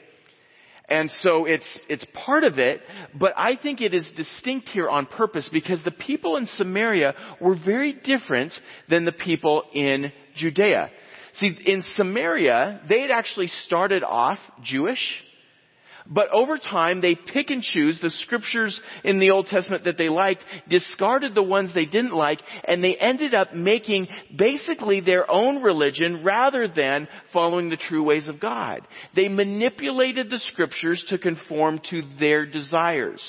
And 0.90 1.08
so 1.20 1.44
it's, 1.44 1.78
it's 1.88 2.04
part 2.12 2.42
of 2.42 2.58
it, 2.58 2.80
but 3.14 3.32
I 3.36 3.54
think 3.54 3.80
it 3.80 3.94
is 3.94 4.04
distinct 4.16 4.68
here 4.70 4.90
on 4.90 5.06
purpose 5.06 5.48
because 5.52 5.82
the 5.84 5.92
people 5.92 6.36
in 6.36 6.46
Samaria 6.46 7.14
were 7.40 7.54
very 7.54 7.92
different 7.92 8.52
than 8.88 9.04
the 9.04 9.12
people 9.12 9.62
in 9.72 10.10
Judea. 10.34 10.90
See, 11.34 11.56
in 11.64 11.82
Samaria, 11.96 12.80
they 12.88 13.02
had 13.02 13.12
actually 13.12 13.46
started 13.46 14.02
off 14.02 14.38
Jewish, 14.64 14.98
but 16.10 16.28
over 16.32 16.58
time, 16.58 17.00
they 17.00 17.14
pick 17.14 17.50
and 17.50 17.62
choose 17.62 18.00
the 18.02 18.10
scriptures 18.10 18.78
in 19.04 19.20
the 19.20 19.30
Old 19.30 19.46
Testament 19.46 19.84
that 19.84 19.96
they 19.96 20.08
liked, 20.08 20.44
discarded 20.68 21.36
the 21.36 21.42
ones 21.42 21.72
they 21.72 21.86
didn't 21.86 22.12
like, 22.12 22.40
and 22.64 22.82
they 22.82 22.96
ended 22.96 23.32
up 23.32 23.54
making 23.54 24.08
basically 24.36 25.00
their 25.00 25.30
own 25.30 25.62
religion 25.62 26.24
rather 26.24 26.66
than 26.66 27.06
following 27.32 27.70
the 27.70 27.76
true 27.76 28.02
ways 28.02 28.26
of 28.26 28.40
God. 28.40 28.80
They 29.14 29.28
manipulated 29.28 30.30
the 30.30 30.40
scriptures 30.40 31.04
to 31.08 31.18
conform 31.18 31.80
to 31.90 32.02
their 32.18 32.44
desires. 32.44 33.22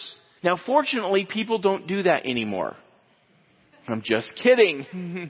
Now 0.44 0.58
fortunately, 0.66 1.28
people 1.32 1.60
don't 1.60 1.86
do 1.88 2.02
that 2.04 2.26
anymore. 2.26 2.76
I'm 3.88 4.02
just 4.04 4.34
kidding. 4.42 5.30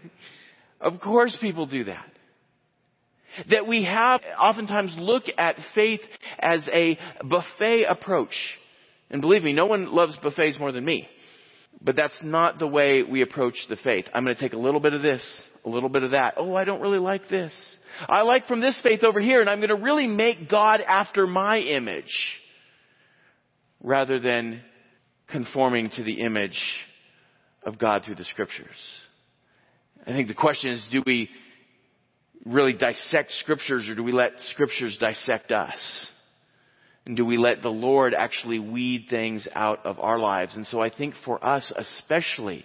of 0.81 1.01
course 1.01 1.37
people 1.41 1.65
do 1.65 1.83
that. 1.85 2.05
That 3.49 3.67
we 3.67 3.85
have 3.85 4.21
oftentimes 4.39 4.95
look 4.97 5.23
at 5.37 5.55
faith 5.73 6.01
as 6.39 6.67
a 6.73 6.97
buffet 7.23 7.85
approach. 7.89 8.35
And 9.09 9.21
believe 9.21 9.43
me, 9.43 9.53
no 9.53 9.65
one 9.65 9.93
loves 9.93 10.15
buffets 10.17 10.59
more 10.59 10.71
than 10.71 10.85
me. 10.85 11.07
But 11.81 11.95
that's 11.95 12.17
not 12.21 12.59
the 12.59 12.67
way 12.67 13.03
we 13.03 13.21
approach 13.21 13.55
the 13.69 13.77
faith. 13.77 14.05
I'm 14.13 14.23
going 14.23 14.35
to 14.35 14.41
take 14.41 14.53
a 14.53 14.57
little 14.57 14.79
bit 14.79 14.93
of 14.93 15.01
this, 15.01 15.23
a 15.65 15.69
little 15.69 15.89
bit 15.89 16.03
of 16.03 16.11
that. 16.11 16.35
Oh, 16.37 16.55
I 16.55 16.63
don't 16.63 16.81
really 16.81 16.99
like 16.99 17.27
this. 17.27 17.53
I 18.07 18.21
like 18.21 18.47
from 18.47 18.61
this 18.61 18.79
faith 18.83 19.03
over 19.03 19.19
here, 19.19 19.41
and 19.41 19.49
I'm 19.49 19.59
going 19.59 19.69
to 19.69 19.75
really 19.75 20.07
make 20.07 20.49
God 20.49 20.81
after 20.81 21.25
my 21.25 21.59
image. 21.59 22.13
Rather 23.81 24.19
than 24.19 24.61
conforming 25.29 25.89
to 25.91 26.03
the 26.03 26.21
image 26.21 26.61
of 27.63 27.79
God 27.79 28.03
through 28.05 28.15
the 28.15 28.25
scriptures. 28.25 28.67
I 30.05 30.11
think 30.11 30.27
the 30.27 30.33
question 30.33 30.71
is, 30.71 30.87
do 30.91 31.01
we 31.05 31.29
really 32.45 32.73
dissect 32.73 33.31
scriptures 33.39 33.87
or 33.89 33.95
do 33.95 34.03
we 34.03 34.11
let 34.11 34.31
scriptures 34.51 34.97
dissect 34.99 35.51
us? 35.51 35.75
And 37.05 37.17
do 37.17 37.25
we 37.25 37.37
let 37.37 37.61
the 37.63 37.69
Lord 37.69 38.13
actually 38.13 38.59
weed 38.59 39.07
things 39.09 39.47
out 39.55 39.85
of 39.85 39.99
our 39.99 40.19
lives? 40.19 40.55
And 40.55 40.67
so 40.67 40.81
I 40.81 40.89
think 40.89 41.15
for 41.25 41.43
us, 41.43 41.71
especially 41.75 42.63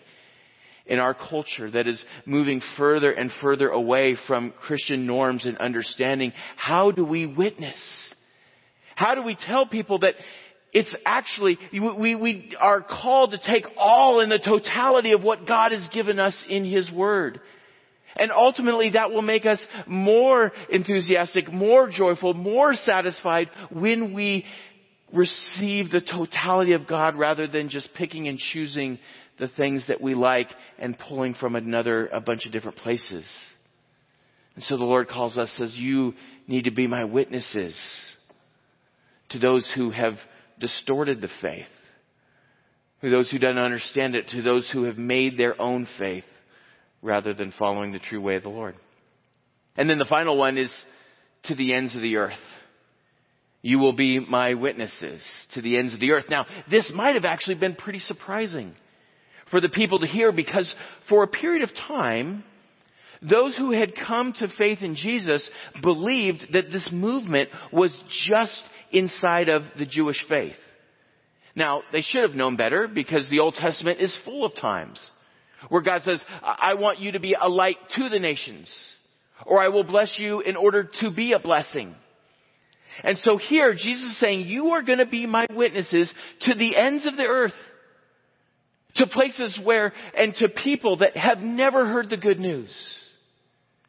in 0.85 0.99
our 0.99 1.14
culture 1.14 1.71
that 1.71 1.87
is 1.87 2.02
moving 2.26 2.61
further 2.76 3.11
and 3.11 3.30
further 3.40 3.71
away 3.71 4.16
from 4.26 4.52
Christian 4.61 5.06
norms 5.06 5.47
and 5.47 5.56
understanding, 5.59 6.33
how 6.56 6.90
do 6.90 7.04
we 7.04 7.26
witness? 7.26 7.80
How 8.95 9.14
do 9.14 9.23
we 9.23 9.37
tell 9.37 9.66
people 9.66 10.00
that 10.00 10.14
it's 10.73 10.95
actually, 11.06 11.59
we, 11.73 12.14
we 12.14 12.54
are 12.61 12.83
called 12.83 13.30
to 13.30 13.38
take 13.38 13.64
all 13.78 14.21
in 14.21 14.28
the 14.28 14.38
totality 14.38 15.12
of 15.12 15.23
what 15.23 15.47
God 15.47 15.73
has 15.73 15.88
given 15.88 16.18
us 16.18 16.37
in 16.49 16.64
His 16.64 16.90
Word 16.90 17.40
And 18.18 18.32
ultimately 18.32 18.90
that 18.90 19.11
will 19.11 19.23
make 19.23 19.46
us 19.46 19.61
more 19.87 20.52
enthusiastic, 20.70 21.52
more 21.52 21.88
joyful, 21.90 22.35
more 22.35 22.75
satisfied 22.75 23.50
when 23.70 24.14
we 24.14 24.44
receive 25.12 25.90
the 25.90 26.00
totality 26.00 26.73
of 26.73 26.87
God 26.87 27.16
rather 27.16 27.46
than 27.46 27.68
just 27.68 27.92
picking 27.94 28.26
and 28.28 28.38
choosing 28.38 28.99
the 29.38 29.49
things 29.49 29.85
that 29.88 30.00
we 30.00 30.14
like 30.14 30.49
and 30.78 30.99
pulling 30.99 31.35
from 31.35 31.54
another, 31.56 32.08
a 32.08 32.20
bunch 32.20 32.46
of 32.46 32.52
different 32.52 32.78
places. 32.78 33.25
And 34.54 34.64
so 34.64 34.76
the 34.76 34.85
Lord 34.85 35.08
calls 35.08 35.37
us, 35.37 35.52
says, 35.58 35.75
you 35.76 36.14
need 36.49 36.64
to 36.64 36.70
be 36.70 36.87
my 36.87 37.04
witnesses 37.04 37.78
to 39.28 39.38
those 39.38 39.70
who 39.75 39.90
have 39.90 40.14
distorted 40.58 41.20
the 41.20 41.28
faith, 41.42 41.66
to 43.02 43.11
those 43.11 43.30
who 43.30 43.38
don't 43.38 43.58
understand 43.58 44.14
it, 44.14 44.28
to 44.30 44.40
those 44.40 44.68
who 44.73 44.85
have 44.85 44.96
made 44.96 45.37
their 45.37 45.61
own 45.61 45.87
faith 45.99 46.25
rather 47.02 47.34
than 47.34 47.52
following 47.58 47.92
the 47.92 47.98
true 47.98 48.20
way 48.20 48.36
of 48.36 48.42
the 48.42 48.48
Lord. 48.48 48.74
And 49.76 49.88
then 49.88 49.98
the 49.98 50.04
final 50.04 50.36
one 50.36 50.58
is 50.58 50.72
to 51.44 51.54
the 51.54 51.74
ends 51.74 51.94
of 51.94 52.02
the 52.02 52.16
earth. 52.16 52.34
You 53.62 53.78
will 53.78 53.92
be 53.92 54.20
my 54.20 54.54
witnesses 54.54 55.22
to 55.54 55.62
the 55.62 55.76
ends 55.76 55.92
of 55.92 56.00
the 56.00 56.12
earth. 56.12 56.26
Now, 56.30 56.46
this 56.70 56.90
might 56.94 57.14
have 57.14 57.24
actually 57.24 57.56
been 57.56 57.74
pretty 57.74 57.98
surprising 57.98 58.74
for 59.50 59.60
the 59.60 59.68
people 59.68 59.98
to 60.00 60.06
hear 60.06 60.32
because 60.32 60.72
for 61.08 61.22
a 61.22 61.28
period 61.28 61.62
of 61.62 61.74
time, 61.74 62.44
those 63.22 63.56
who 63.56 63.72
had 63.72 63.94
come 63.96 64.32
to 64.34 64.48
faith 64.56 64.82
in 64.82 64.94
Jesus 64.94 65.48
believed 65.82 66.46
that 66.52 66.70
this 66.70 66.88
movement 66.92 67.48
was 67.72 67.96
just 68.28 68.62
inside 68.92 69.48
of 69.48 69.62
the 69.78 69.86
Jewish 69.86 70.24
faith. 70.28 70.56
Now, 71.54 71.82
they 71.90 72.02
should 72.02 72.22
have 72.22 72.36
known 72.36 72.56
better 72.56 72.86
because 72.86 73.28
the 73.30 73.40
Old 73.40 73.54
Testament 73.54 74.00
is 74.00 74.16
full 74.24 74.44
of 74.44 74.54
times 74.54 75.00
where 75.68 75.82
God 75.82 76.02
says, 76.02 76.25
I 76.42 76.75
want 76.75 77.00
you 77.00 77.12
to 77.12 77.20
be 77.20 77.35
a 77.40 77.49
light 77.49 77.76
to 77.96 78.08
the 78.08 78.18
nations, 78.18 78.68
or 79.44 79.61
I 79.61 79.68
will 79.68 79.85
bless 79.85 80.16
you 80.18 80.40
in 80.40 80.56
order 80.56 80.90
to 81.00 81.11
be 81.11 81.32
a 81.32 81.38
blessing. 81.38 81.94
And 83.04 83.18
so 83.18 83.37
here, 83.37 83.75
Jesus 83.75 84.12
is 84.12 84.20
saying, 84.20 84.46
you 84.46 84.68
are 84.68 84.82
going 84.82 85.00
to 85.00 85.06
be 85.06 85.26
my 85.26 85.46
witnesses 85.50 86.12
to 86.42 86.54
the 86.54 86.76
ends 86.76 87.06
of 87.06 87.16
the 87.16 87.25
earth 87.25 87.52
to 88.94 89.06
places 89.06 89.61
where, 89.62 89.92
and 90.16 90.35
to 90.37 90.49
people 90.49 90.99
that 90.99 91.16
have 91.16 91.38
never 91.38 91.87
heard 91.87 92.08
the 92.08 92.16
good 92.16 92.40
news. 92.40 92.70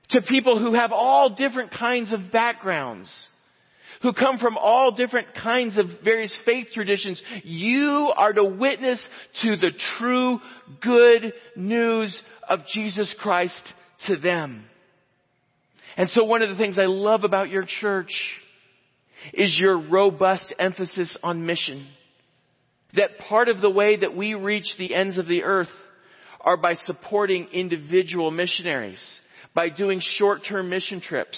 To 0.09 0.21
people 0.21 0.59
who 0.59 0.73
have 0.73 0.91
all 0.91 1.29
different 1.35 1.71
kinds 1.71 2.11
of 2.11 2.31
backgrounds. 2.31 3.09
Who 4.03 4.13
come 4.13 4.37
from 4.37 4.57
all 4.57 4.91
different 4.91 5.29
kinds 5.41 5.77
of 5.77 5.85
various 6.03 6.33
faith 6.45 6.67
traditions. 6.73 7.21
You 7.43 8.13
are 8.15 8.31
to 8.33 8.43
witness 8.43 9.05
to 9.41 9.55
the 9.55 9.71
true 9.97 10.39
good 10.81 11.33
news 11.55 12.17
of 12.47 12.59
Jesus 12.71 13.13
Christ 13.19 13.61
to 14.07 14.17
them. 14.17 14.65
And 15.95 16.09
so 16.11 16.23
one 16.23 16.43
of 16.43 16.49
the 16.49 16.55
things 16.55 16.77
I 16.77 16.85
love 16.85 17.23
about 17.23 17.49
your 17.49 17.65
church 17.65 18.11
is 19.33 19.57
your 19.57 19.89
robust 19.89 20.53
emphasis 20.59 21.17
on 21.23 21.45
mission. 21.45 21.87
That 22.95 23.17
part 23.17 23.49
of 23.49 23.61
the 23.61 23.69
way 23.69 23.97
that 23.97 24.15
we 24.15 24.35
reach 24.35 24.67
the 24.77 24.93
ends 24.93 25.17
of 25.17 25.27
the 25.27 25.43
earth 25.43 25.69
are 26.39 26.57
by 26.57 26.75
supporting 26.75 27.47
individual 27.51 28.31
missionaries, 28.31 29.01
by 29.55 29.69
doing 29.69 29.99
short-term 30.01 30.69
mission 30.69 31.01
trips, 31.01 31.37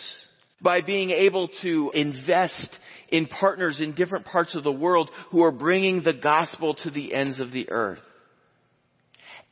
by 0.61 0.81
being 0.81 1.11
able 1.11 1.49
to 1.61 1.91
invest 1.93 2.69
in 3.09 3.27
partners 3.27 3.79
in 3.79 3.93
different 3.93 4.25
parts 4.25 4.55
of 4.55 4.63
the 4.63 4.71
world 4.71 5.09
who 5.31 5.43
are 5.43 5.51
bringing 5.51 6.03
the 6.03 6.13
gospel 6.13 6.75
to 6.75 6.89
the 6.89 7.13
ends 7.13 7.39
of 7.39 7.51
the 7.51 7.69
earth. 7.69 7.99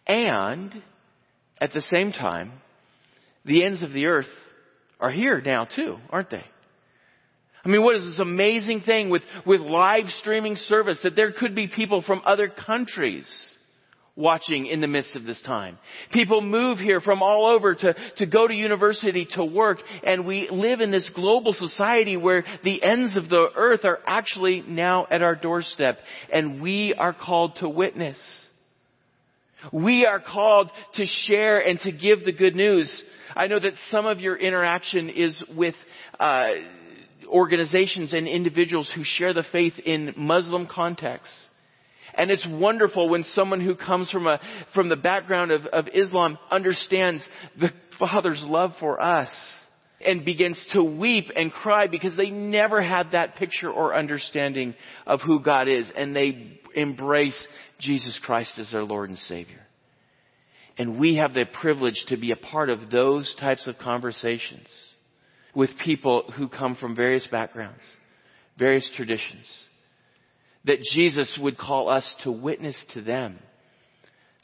And 0.05 0.73
at 1.59 1.73
the 1.73 1.81
same 1.89 2.11
time, 2.11 2.51
the 3.45 3.65
ends 3.65 3.81
of 3.83 3.91
the 3.91 4.05
earth 4.05 4.27
are 4.99 5.11
here 5.11 5.41
now 5.41 5.65
too, 5.65 5.97
aren't 6.09 6.29
they? 6.29 6.43
I 7.63 7.69
mean, 7.69 7.83
what 7.83 7.97
is 7.97 8.05
this 8.05 8.19
amazing 8.19 8.81
thing 8.81 9.09
with, 9.09 9.23
with 9.45 9.59
live 9.59 10.05
streaming 10.19 10.55
service 10.55 10.99
that 11.03 11.15
there 11.15 11.33
could 11.33 11.53
be 11.53 11.67
people 11.67 12.01
from 12.01 12.21
other 12.25 12.47
countries 12.47 13.27
watching 14.17 14.65
in 14.65 14.81
the 14.81 14.87
midst 14.87 15.15
of 15.15 15.23
this 15.23 15.39
time. 15.43 15.77
People 16.11 16.41
move 16.41 16.79
here 16.79 16.99
from 16.99 17.21
all 17.21 17.45
over 17.45 17.75
to, 17.75 17.95
to 18.17 18.25
go 18.25 18.47
to 18.47 18.53
university 18.53 19.27
to 19.31 19.45
work 19.45 19.77
and 20.03 20.25
we 20.25 20.49
live 20.51 20.81
in 20.81 20.91
this 20.91 21.09
global 21.13 21.53
society 21.53 22.17
where 22.17 22.43
the 22.63 22.83
ends 22.83 23.15
of 23.15 23.29
the 23.29 23.49
earth 23.55 23.85
are 23.85 23.99
actually 24.07 24.63
now 24.67 25.05
at 25.09 25.21
our 25.21 25.35
doorstep 25.35 25.99
and 26.33 26.61
we 26.61 26.95
are 26.97 27.13
called 27.13 27.55
to 27.57 27.69
witness. 27.69 28.17
We 29.71 30.05
are 30.05 30.19
called 30.19 30.71
to 30.95 31.05
share 31.05 31.59
and 31.59 31.79
to 31.81 31.91
give 31.91 32.25
the 32.25 32.31
good 32.31 32.55
news. 32.55 33.03
I 33.35 33.47
know 33.47 33.59
that 33.59 33.73
some 33.91 34.07
of 34.07 34.19
your 34.19 34.35
interaction 34.35 35.09
is 35.09 35.41
with 35.55 35.75
uh, 36.19 36.49
organizations 37.27 38.13
and 38.13 38.27
individuals 38.27 38.91
who 38.95 39.03
share 39.03 39.33
the 39.33 39.45
faith 39.51 39.73
in 39.83 40.13
Muslim 40.17 40.67
contexts. 40.67 41.33
And 42.17 42.31
it's 42.31 42.47
wonderful 42.49 43.09
when 43.09 43.23
someone 43.33 43.61
who 43.61 43.75
comes 43.75 44.09
from 44.09 44.25
a, 44.25 44.39
from 44.73 44.89
the 44.89 44.95
background 44.95 45.51
of, 45.51 45.65
of 45.67 45.87
Islam 45.93 46.37
understands 46.49 47.25
the 47.59 47.69
Father's 47.99 48.43
love 48.43 48.71
for 48.79 48.99
us 48.99 49.29
and 50.03 50.25
begins 50.25 50.59
to 50.73 50.83
weep 50.83 51.31
and 51.35 51.51
cry 51.51 51.87
because 51.87 52.15
they 52.17 52.29
never 52.29 52.81
had 52.81 53.11
that 53.11 53.35
picture 53.35 53.69
or 53.69 53.95
understanding 53.95 54.75
of 55.05 55.21
who 55.21 55.41
God 55.41 55.67
is 55.67 55.89
and 55.95 56.15
they 56.15 56.59
embrace 56.75 57.47
Jesus 57.79 58.19
Christ 58.23 58.53
as 58.57 58.71
their 58.71 58.83
Lord 58.83 59.09
and 59.09 59.19
Savior. 59.19 59.61
And 60.77 60.99
we 60.99 61.15
have 61.15 61.33
the 61.33 61.45
privilege 61.45 62.03
to 62.09 62.17
be 62.17 62.31
a 62.31 62.35
part 62.35 62.69
of 62.69 62.91
those 62.91 63.35
types 63.39 63.67
of 63.67 63.77
conversations 63.79 64.67
with 65.55 65.71
people 65.83 66.31
who 66.35 66.47
come 66.47 66.75
from 66.75 66.95
various 66.95 67.25
backgrounds, 67.27 67.81
various 68.59 68.87
traditions. 68.95 69.45
That 70.65 70.81
Jesus 70.93 71.37
would 71.41 71.57
call 71.57 71.89
us 71.89 72.05
to 72.23 72.31
witness 72.31 72.77
to 72.93 73.01
them, 73.01 73.39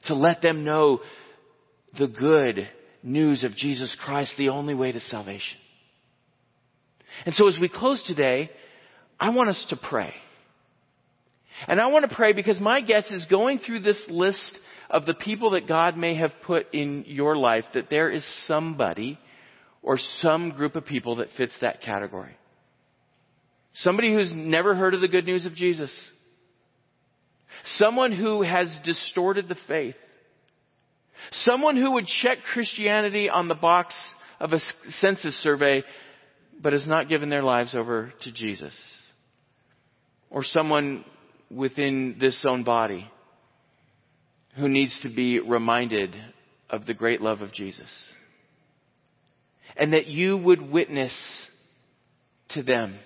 to 0.05 0.15
let 0.15 0.41
them 0.41 0.63
know 0.63 1.01
the 1.97 2.07
good 2.07 2.67
news 3.03 3.43
of 3.43 3.55
Jesus 3.55 3.95
Christ, 4.03 4.33
the 4.37 4.49
only 4.49 4.73
way 4.73 4.91
to 4.91 4.99
salvation. 4.99 5.57
And 7.25 7.35
so 7.35 7.47
as 7.47 7.57
we 7.59 7.69
close 7.69 8.01
today, 8.03 8.49
I 9.19 9.29
want 9.29 9.49
us 9.49 9.65
to 9.69 9.75
pray. 9.75 10.13
And 11.67 11.79
I 11.79 11.87
want 11.87 12.09
to 12.09 12.15
pray 12.15 12.33
because 12.33 12.59
my 12.59 12.81
guess 12.81 13.05
is 13.11 13.25
going 13.29 13.59
through 13.59 13.81
this 13.81 14.01
list 14.09 14.59
of 14.89 15.05
the 15.05 15.13
people 15.13 15.51
that 15.51 15.67
God 15.67 15.97
may 15.97 16.15
have 16.15 16.31
put 16.45 16.73
in 16.73 17.05
your 17.07 17.37
life 17.37 17.65
that 17.73 17.89
there 17.89 18.09
is 18.09 18.25
somebody 18.47 19.19
or 19.81 19.97
some 20.21 20.51
group 20.51 20.75
of 20.75 20.85
people 20.85 21.17
that 21.17 21.29
fits 21.37 21.53
that 21.61 21.81
category. 21.81 22.35
Somebody 23.75 24.13
who's 24.13 24.31
never 24.33 24.75
heard 24.75 24.93
of 24.93 25.01
the 25.01 25.07
good 25.07 25.25
news 25.25 25.45
of 25.45 25.55
Jesus. 25.55 25.91
Someone 27.77 28.11
who 28.11 28.41
has 28.43 28.67
distorted 28.83 29.47
the 29.47 29.57
faith. 29.67 29.95
Someone 31.31 31.77
who 31.77 31.91
would 31.93 32.05
check 32.05 32.39
Christianity 32.53 33.29
on 33.29 33.47
the 33.47 33.55
box 33.55 33.95
of 34.39 34.51
a 34.53 34.59
census 34.99 35.35
survey, 35.41 35.83
but 36.61 36.73
has 36.73 36.85
not 36.85 37.09
given 37.09 37.29
their 37.29 37.43
lives 37.43 37.73
over 37.73 38.13
to 38.21 38.31
Jesus. 38.31 38.73
Or 40.29 40.43
someone 40.43 41.05
within 41.49 42.17
this 42.19 42.43
own 42.47 42.63
body 42.63 43.09
who 44.57 44.67
needs 44.67 44.99
to 45.01 45.09
be 45.09 45.39
reminded 45.39 46.15
of 46.69 46.85
the 46.85 46.93
great 46.93 47.21
love 47.21 47.41
of 47.41 47.53
Jesus 47.53 47.89
and 49.75 49.93
that 49.93 50.07
you 50.07 50.37
would 50.37 50.61
witness 50.61 51.13
to 52.49 52.63
them. 52.63 52.97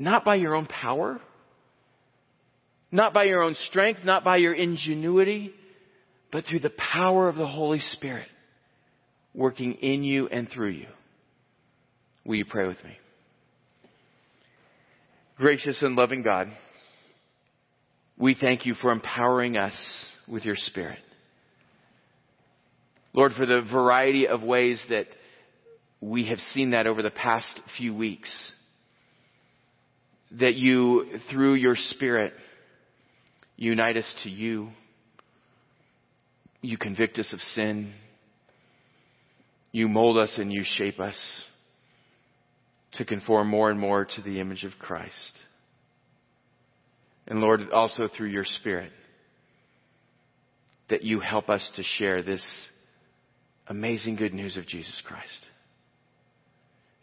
Not 0.00 0.24
by 0.24 0.36
your 0.36 0.54
own 0.54 0.64
power, 0.64 1.20
not 2.90 3.12
by 3.12 3.24
your 3.24 3.42
own 3.42 3.54
strength, 3.68 4.00
not 4.02 4.24
by 4.24 4.38
your 4.38 4.54
ingenuity, 4.54 5.52
but 6.32 6.46
through 6.46 6.60
the 6.60 6.70
power 6.70 7.28
of 7.28 7.36
the 7.36 7.46
Holy 7.46 7.80
Spirit 7.80 8.26
working 9.34 9.74
in 9.74 10.02
you 10.02 10.26
and 10.26 10.48
through 10.50 10.70
you. 10.70 10.86
Will 12.24 12.36
you 12.36 12.46
pray 12.46 12.66
with 12.66 12.82
me? 12.82 12.96
Gracious 15.36 15.82
and 15.82 15.96
loving 15.96 16.22
God, 16.22 16.48
we 18.16 18.34
thank 18.34 18.64
you 18.64 18.72
for 18.74 18.92
empowering 18.92 19.58
us 19.58 19.74
with 20.26 20.46
your 20.46 20.56
Spirit. 20.56 20.98
Lord, 23.12 23.32
for 23.34 23.44
the 23.44 23.60
variety 23.70 24.26
of 24.26 24.42
ways 24.42 24.82
that 24.88 25.08
we 26.00 26.28
have 26.28 26.38
seen 26.54 26.70
that 26.70 26.86
over 26.86 27.02
the 27.02 27.10
past 27.10 27.60
few 27.76 27.94
weeks. 27.94 28.30
That 30.38 30.54
you, 30.54 31.06
through 31.30 31.54
your 31.54 31.76
Spirit, 31.76 32.32
unite 33.56 33.96
us 33.96 34.14
to 34.22 34.30
you. 34.30 34.70
You 36.62 36.78
convict 36.78 37.18
us 37.18 37.32
of 37.32 37.40
sin. 37.54 37.92
You 39.72 39.88
mold 39.88 40.18
us 40.18 40.34
and 40.38 40.52
you 40.52 40.62
shape 40.64 41.00
us 41.00 41.16
to 42.92 43.04
conform 43.04 43.48
more 43.48 43.70
and 43.70 43.78
more 43.78 44.04
to 44.04 44.22
the 44.22 44.40
image 44.40 44.64
of 44.64 44.72
Christ. 44.78 45.32
And 47.26 47.40
Lord, 47.40 47.70
also 47.72 48.08
through 48.08 48.28
your 48.28 48.44
Spirit, 48.44 48.90
that 50.88 51.04
you 51.04 51.20
help 51.20 51.48
us 51.48 51.68
to 51.76 51.82
share 51.82 52.22
this 52.22 52.42
amazing 53.68 54.16
good 54.16 54.34
news 54.34 54.56
of 54.56 54.66
Jesus 54.66 55.00
Christ, 55.04 55.46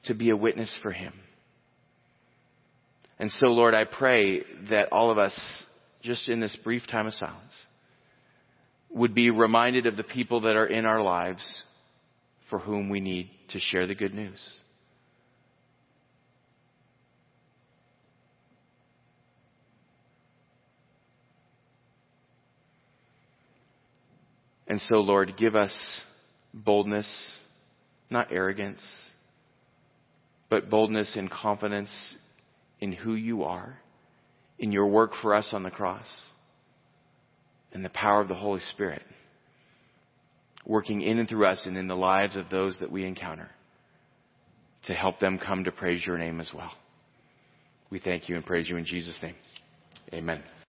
to 0.05 0.13
be 0.13 0.29
a 0.29 0.35
witness 0.35 0.73
for 0.81 0.91
Him. 0.91 1.13
And 3.19 3.31
so, 3.31 3.47
Lord, 3.47 3.73
I 3.73 3.85
pray 3.85 4.41
that 4.69 4.91
all 4.91 5.11
of 5.11 5.17
us, 5.17 5.37
just 6.03 6.29
in 6.29 6.39
this 6.39 6.55
brief 6.63 6.83
time 6.87 7.07
of 7.07 7.13
silence, 7.13 7.53
would 8.89 9.13
be 9.13 9.31
reminded 9.31 9.85
of 9.85 9.97
the 9.97 10.03
people 10.03 10.41
that 10.41 10.55
are 10.55 10.67
in 10.67 10.85
our 10.85 11.01
lives 11.01 11.43
for 12.49 12.59
whom 12.59 12.89
we 12.89 12.99
need 12.99 13.29
to 13.49 13.59
share 13.59 13.87
the 13.87 13.95
good 13.95 14.13
news. 14.13 14.39
And 24.67 24.81
so, 24.81 24.95
Lord, 24.95 25.35
give 25.37 25.55
us 25.55 25.73
boldness, 26.53 27.07
not 28.09 28.31
arrogance, 28.31 28.81
but 30.49 30.69
boldness 30.69 31.15
and 31.15 31.31
confidence 31.31 31.89
in 32.79 32.91
who 32.91 33.15
you 33.15 33.43
are, 33.43 33.79
in 34.59 34.71
your 34.71 34.87
work 34.87 35.11
for 35.21 35.33
us 35.33 35.47
on 35.51 35.63
the 35.63 35.71
cross, 35.71 36.07
and 37.73 37.83
the 37.83 37.89
power 37.89 38.21
of 38.21 38.27
the 38.27 38.35
Holy 38.35 38.61
Spirit 38.71 39.03
working 40.65 41.01
in 41.01 41.17
and 41.17 41.29
through 41.29 41.45
us 41.45 41.61
and 41.65 41.77
in 41.77 41.87
the 41.87 41.95
lives 41.95 42.35
of 42.35 42.49
those 42.49 42.77
that 42.79 42.91
we 42.91 43.05
encounter 43.05 43.49
to 44.85 44.93
help 44.93 45.19
them 45.19 45.39
come 45.39 45.63
to 45.63 45.71
praise 45.71 46.05
your 46.05 46.17
name 46.17 46.39
as 46.39 46.51
well. 46.53 46.71
We 47.89 47.99
thank 47.99 48.27
you 48.27 48.35
and 48.35 48.45
praise 48.45 48.67
you 48.67 48.75
in 48.75 48.85
Jesus' 48.85 49.17
name. 49.21 49.35
Amen. 50.13 50.43